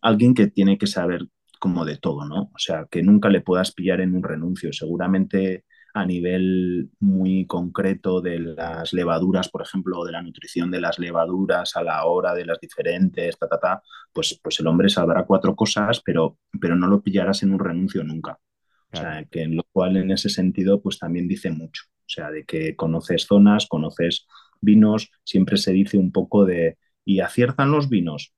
alguien 0.01 0.33
que 0.33 0.47
tiene 0.47 0.77
que 0.77 0.87
saber 0.87 1.27
como 1.59 1.85
de 1.85 1.97
todo, 1.97 2.25
¿no? 2.27 2.51
O 2.53 2.59
sea, 2.59 2.87
que 2.91 3.03
nunca 3.03 3.29
le 3.29 3.41
puedas 3.41 3.73
pillar 3.73 4.01
en 4.01 4.15
un 4.15 4.23
renuncio. 4.23 4.73
Seguramente 4.73 5.65
a 5.93 6.05
nivel 6.05 6.89
muy 6.99 7.45
concreto 7.47 8.19
de 8.21 8.39
las 8.39 8.93
levaduras, 8.93 9.49
por 9.49 9.61
ejemplo, 9.61 10.03
de 10.03 10.11
la 10.11 10.21
nutrición 10.21 10.71
de 10.71 10.81
las 10.81 10.99
levaduras 10.99 11.75
a 11.77 11.83
la 11.83 12.05
hora 12.05 12.33
de 12.33 12.45
las 12.45 12.59
diferentes, 12.59 13.37
ta, 13.37 13.47
ta, 13.47 13.59
ta, 13.59 13.83
pues, 14.11 14.39
pues 14.43 14.59
el 14.59 14.67
hombre 14.67 14.89
sabrá 14.89 15.23
cuatro 15.25 15.55
cosas, 15.55 16.01
pero, 16.03 16.37
pero 16.59 16.75
no 16.75 16.87
lo 16.87 17.01
pillarás 17.01 17.43
en 17.43 17.53
un 17.53 17.59
renuncio 17.59 18.03
nunca. 18.03 18.39
O 18.91 18.97
sea, 18.97 19.25
que 19.25 19.43
en 19.43 19.55
lo 19.55 19.63
cual 19.71 19.97
en 19.97 20.11
ese 20.11 20.29
sentido 20.29 20.81
pues 20.81 20.99
también 20.99 21.27
dice 21.27 21.51
mucho. 21.51 21.83
Sea, 22.13 22.31
de 22.31 22.45
que 22.45 22.75
conoces 22.75 23.25
zonas, 23.25 23.67
conoces 23.67 24.27
vinos, 24.61 25.11
siempre 25.23 25.57
se 25.57 25.71
dice 25.73 25.97
un 25.97 26.11
poco 26.11 26.45
de, 26.45 26.77
¿y 27.05 27.19
aciertan 27.19 27.71
los 27.71 27.89
vinos? 27.89 28.33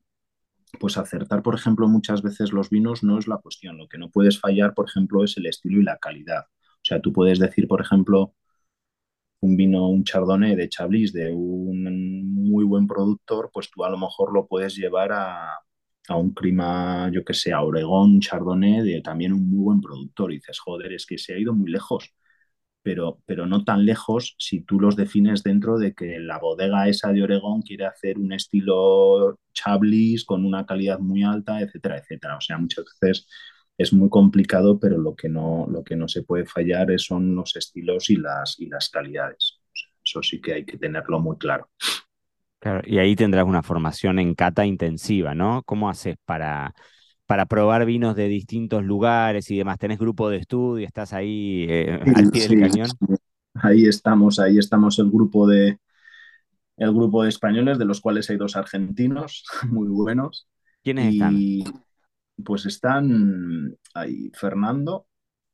Pues 0.79 0.97
acertar, 0.97 1.41
por 1.43 1.55
ejemplo, 1.55 1.87
muchas 1.87 2.21
veces 2.21 2.51
los 2.53 2.69
vinos 2.69 3.03
no 3.03 3.17
es 3.19 3.27
la 3.27 3.37
cuestión. 3.37 3.77
Lo 3.77 3.87
que 3.87 3.97
no 3.97 4.09
puedes 4.11 4.39
fallar, 4.39 4.73
por 4.73 4.87
ejemplo, 4.89 5.23
es 5.23 5.37
el 5.37 5.45
estilo 5.47 5.79
y 5.81 5.83
la 5.83 5.97
calidad. 5.97 6.45
O 6.47 6.83
sea, 6.83 7.01
tú 7.01 7.13
puedes 7.13 7.39
decir, 7.39 7.67
por 7.67 7.81
ejemplo, 7.81 8.33
un 9.41 9.55
vino, 9.57 9.87
un 9.89 10.03
chardonnay 10.03 10.55
de 10.55 10.69
Chablis 10.69 11.13
de 11.13 11.31
un 11.31 12.33
muy 12.49 12.63
buen 12.65 12.87
productor, 12.87 13.49
pues 13.53 13.69
tú 13.71 13.83
a 13.83 13.89
lo 13.89 13.97
mejor 13.97 14.33
lo 14.33 14.47
puedes 14.47 14.75
llevar 14.75 15.11
a, 15.13 15.51
a 16.07 16.15
un 16.15 16.33
clima, 16.33 17.09
yo 17.13 17.23
que 17.23 17.33
sé, 17.33 17.53
a 17.53 17.61
Oregón, 17.63 18.19
Chardonnay, 18.21 18.81
de 18.81 19.01
también 19.01 19.33
un 19.33 19.49
muy 19.49 19.59
buen 19.63 19.81
productor. 19.81 20.31
Y 20.31 20.35
dices, 20.35 20.59
joder, 20.59 20.93
es 20.93 21.05
que 21.05 21.17
se 21.17 21.33
ha 21.33 21.37
ido 21.39 21.53
muy 21.53 21.71
lejos 21.71 22.13
pero, 22.85 23.17
pero 23.25 23.47
no 23.47 23.63
tan 23.63 23.83
lejos 23.83 24.35
si 24.37 24.61
tú 24.61 24.79
los 24.79 24.95
defines 24.95 25.41
dentro 25.41 25.79
de 25.79 25.95
que 25.95 26.19
la 26.19 26.37
bodega 26.37 26.87
esa 26.87 27.11
de 27.11 27.23
Oregón 27.23 27.63
quiere 27.63 27.87
hacer 27.87 28.19
un 28.19 28.31
estilo 28.31 29.39
Chablis 29.53 30.23
con 30.23 30.45
una 30.45 30.67
calidad 30.67 30.99
muy 30.99 31.23
alta, 31.23 31.61
etcétera, 31.61 31.97
etcétera. 31.97 32.37
O 32.37 32.41
sea, 32.41 32.59
muchas 32.59 32.85
veces 33.01 33.27
es 33.75 33.91
muy 33.91 34.07
complicado, 34.09 34.79
pero 34.79 34.99
lo 34.99 35.15
que 35.15 35.29
no, 35.29 35.65
lo 35.67 35.83
que 35.83 35.95
no 35.95 36.07
se 36.07 36.21
puede 36.21 36.45
fallar 36.45 36.87
son 36.99 37.35
los 37.35 37.55
estilos 37.55 38.11
y 38.11 38.17
las, 38.17 38.59
y 38.59 38.67
las 38.67 38.89
calidades. 38.89 39.59
eso 40.05 40.21
sí 40.21 40.39
que 40.39 40.53
hay 40.53 40.63
que 40.63 40.77
tenerlo 40.77 41.19
muy 41.19 41.37
claro. 41.37 41.67
Claro, 42.59 42.81
y 42.85 42.99
ahí 42.99 43.15
tendrás 43.15 43.45
una 43.45 43.63
formación 43.63 44.19
en 44.19 44.35
cata 44.35 44.63
intensiva, 44.63 45.33
¿no? 45.33 45.63
¿Cómo 45.63 45.89
haces 45.89 46.17
para, 46.23 46.75
para 47.25 47.45
probar 47.45 47.85
vinos 47.85 48.15
de 48.15 48.27
distintos 48.27 48.83
lugares 48.83 49.49
y 49.51 49.57
demás. 49.57 49.79
¿Tenés 49.79 49.99
grupo 49.99 50.29
de 50.29 50.37
estudio? 50.37 50.85
¿Estás 50.85 51.13
ahí 51.13 51.65
eh, 51.67 51.99
al 52.15 52.29
pie 52.29 52.47
del 52.47 52.59
cañón? 52.61 52.89
Ahí 53.55 53.85
estamos, 53.85 54.39
ahí 54.39 54.57
estamos 54.57 54.99
el 54.99 55.09
grupo 55.09 55.47
de 55.47 55.79
el 56.77 56.93
grupo 56.93 57.23
de 57.23 57.29
españoles, 57.29 57.79
de 57.79 57.85
los 57.85 58.01
cuales 58.01 58.29
hay 58.29 58.37
dos 58.37 58.55
argentinos 58.55 59.45
muy 59.69 59.87
buenos. 59.87 60.47
¿Quiénes 60.83 61.13
y, 61.13 61.61
están? 61.61 61.83
Pues 62.43 62.65
están 62.65 63.77
ahí 63.93 64.29
Fernando, 64.33 65.07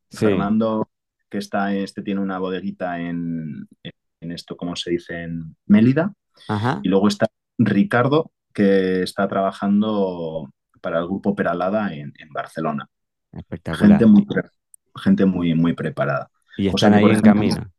Fernando 0.09 0.89
que 1.29 1.37
está, 1.37 1.73
este 1.73 2.01
tiene 2.01 2.19
una 2.19 2.39
bodeguita 2.39 2.99
en, 2.99 3.67
en 4.19 4.31
esto, 4.31 4.57
¿cómo 4.57 4.75
se 4.75 4.91
dice? 4.91 5.23
En 5.23 5.55
Mélida. 5.65 6.13
Y 6.83 6.89
luego 6.89 7.07
está 7.07 7.27
Ricardo, 7.57 8.31
que 8.53 9.03
está 9.03 9.27
trabajando 9.27 10.51
para 10.81 10.99
el 10.99 11.05
grupo 11.05 11.35
Peralada 11.35 11.93
en, 11.93 12.13
en 12.17 12.29
Barcelona. 12.29 12.89
Espectacular. 13.31 13.99
Gente 13.99 14.05
muy, 14.05 14.27
gente 14.95 15.25
muy, 15.25 15.53
muy 15.53 15.73
preparada. 15.73 16.29
Y 16.57 16.67
están 16.67 16.93
ahí 16.93 17.05
en 17.05 17.21
camino. 17.21 17.71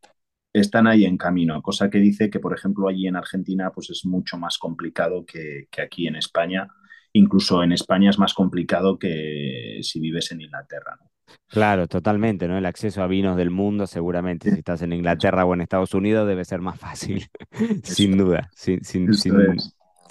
Están 0.52 0.86
ahí 0.86 1.04
en 1.06 1.16
camino, 1.16 1.62
cosa 1.62 1.88
que 1.88 1.98
dice 1.98 2.28
que, 2.28 2.38
por 2.38 2.54
ejemplo, 2.54 2.86
allí 2.86 3.06
en 3.06 3.16
Argentina 3.16 3.70
pues 3.70 3.88
es 3.90 4.04
mucho 4.04 4.36
más 4.36 4.58
complicado 4.58 5.24
que, 5.24 5.66
que 5.70 5.80
aquí 5.80 6.06
en 6.06 6.16
España. 6.16 6.68
Incluso 7.14 7.62
en 7.62 7.72
España 7.72 8.10
es 8.10 8.18
más 8.18 8.34
complicado 8.34 8.98
que 8.98 9.80
si 9.82 9.98
vives 10.00 10.30
en 10.32 10.42
Inglaterra. 10.42 10.96
¿no? 11.00 11.10
Claro, 11.48 11.86
totalmente, 11.86 12.48
¿no? 12.48 12.56
El 12.56 12.66
acceso 12.66 13.02
a 13.02 13.06
vinos 13.06 13.36
del 13.36 13.50
mundo, 13.50 13.86
seguramente, 13.86 14.50
si 14.50 14.58
estás 14.58 14.82
en 14.82 14.92
Inglaterra 14.92 15.44
o 15.44 15.54
en 15.54 15.60
Estados 15.60 15.92
Unidos, 15.94 16.26
debe 16.26 16.44
ser 16.44 16.60
más 16.60 16.78
fácil, 16.78 17.26
sin 17.82 18.16
duda, 18.16 18.50
sin, 18.54 18.82
sin, 18.84 19.12
sin, 19.12 19.34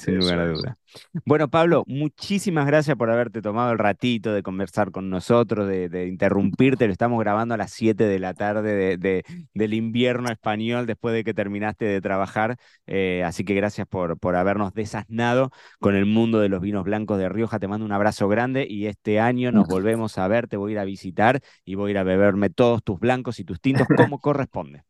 sin 0.02 0.18
lugar 0.18 0.40
a 0.40 0.48
duda. 0.48 0.78
Bueno, 1.26 1.50
Pablo, 1.50 1.84
muchísimas 1.88 2.66
gracias 2.66 2.98
por 2.98 3.10
haberte 3.10 3.42
tomado 3.42 3.72
el 3.72 3.78
ratito 3.78 4.34
de 4.34 4.44
conversar 4.44 4.92
con 4.92 5.10
nosotros, 5.10 5.68
de, 5.68 6.08
interrumpirte. 6.08 6.88
Lo 6.88 6.92
estamos 6.92 7.20
grabando 7.20 7.54
a 7.54 7.58
las 7.58 7.72
7 7.72 8.04
de 8.04 8.20
la 8.20 8.34
tarde 8.34 8.98
de, 8.98 9.24
del 9.54 9.74
invierno 9.74 10.32
español 10.32 10.86
después 10.88 11.14
de 11.14 11.24
que 11.24 11.34
terminaste 11.34 11.86
de 11.86 12.02
trabajar. 12.02 12.58
Eh, 12.88 13.24
así 13.26 13.46
que 13.46 13.54
gracias 13.54 13.88
por, 13.88 14.18
por 14.18 14.36
habernos 14.36 14.74
desasnado 14.74 15.52
con 15.80 15.96
el 15.96 16.06
mundo 16.06 16.40
de 16.40 16.50
los 16.50 16.62
vinos 16.62 16.84
blancos 16.84 17.18
de 17.18 17.30
Rioja. 17.30 17.60
Te 17.60 17.68
mando 17.68 17.86
un 17.86 17.94
abrazo 17.94 18.28
grande 18.28 18.66
y 18.70 18.88
este 18.88 19.20
año 19.20 19.52
nos 19.52 19.68
volvemos 19.68 20.18
a 20.18 20.28
ver. 20.28 20.48
Te 20.48 20.58
voy 20.58 20.72
a 20.72 20.74
ir 20.74 20.80
a 20.80 20.86
visitar 20.86 21.42
y 21.64 21.76
voy 21.76 21.90
a 21.90 21.92
ir 21.92 21.98
a 22.00 22.04
beberme 22.04 22.50
todos 22.50 22.84
tus 22.84 23.00
blancos 23.00 23.40
y 23.40 23.46
tus 23.46 23.62
tintos 23.62 23.88
como 23.96 24.20
corresponde. 24.22 24.84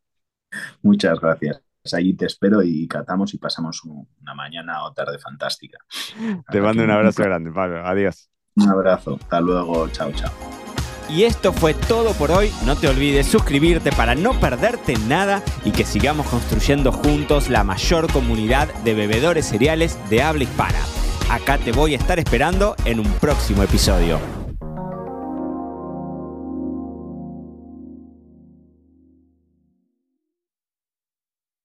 Muchas 0.81 1.19
gracias. 1.19 1.70
Pues 1.81 1.93
allí 1.93 2.13
te 2.13 2.27
espero 2.27 2.61
y 2.61 2.87
catamos 2.87 3.33
y 3.33 3.37
pasamos 3.37 3.83
una 3.83 4.35
mañana 4.35 4.83
o 4.83 4.93
tarde 4.93 5.17
fantástica. 5.17 5.79
Te 6.49 6.61
mando 6.61 6.83
un 6.83 6.91
abrazo 6.91 7.23
grande, 7.23 7.51
Pablo. 7.51 7.85
Adiós. 7.85 8.29
Un 8.55 8.69
abrazo. 8.69 9.17
Hasta 9.21 9.41
luego. 9.41 9.87
Chao, 9.89 10.11
chao. 10.11 10.31
Y 11.09 11.23
esto 11.23 11.51
fue 11.51 11.73
todo 11.73 12.13
por 12.13 12.31
hoy. 12.31 12.51
No 12.65 12.75
te 12.75 12.87
olvides 12.87 13.27
suscribirte 13.27 13.91
para 13.91 14.15
no 14.15 14.39
perderte 14.39 14.93
nada 15.07 15.43
y 15.65 15.71
que 15.71 15.83
sigamos 15.83 16.27
construyendo 16.27 16.91
juntos 16.91 17.49
la 17.49 17.63
mayor 17.63 18.11
comunidad 18.11 18.73
de 18.83 18.93
bebedores 18.93 19.47
cereales 19.47 19.97
de 20.09 20.21
habla 20.21 20.43
hispana. 20.43 20.79
Acá 21.29 21.57
te 21.57 21.71
voy 21.71 21.93
a 21.93 21.97
estar 21.97 22.19
esperando 22.19 22.75
en 22.85 22.99
un 22.99 23.11
próximo 23.13 23.63
episodio. 23.63 24.40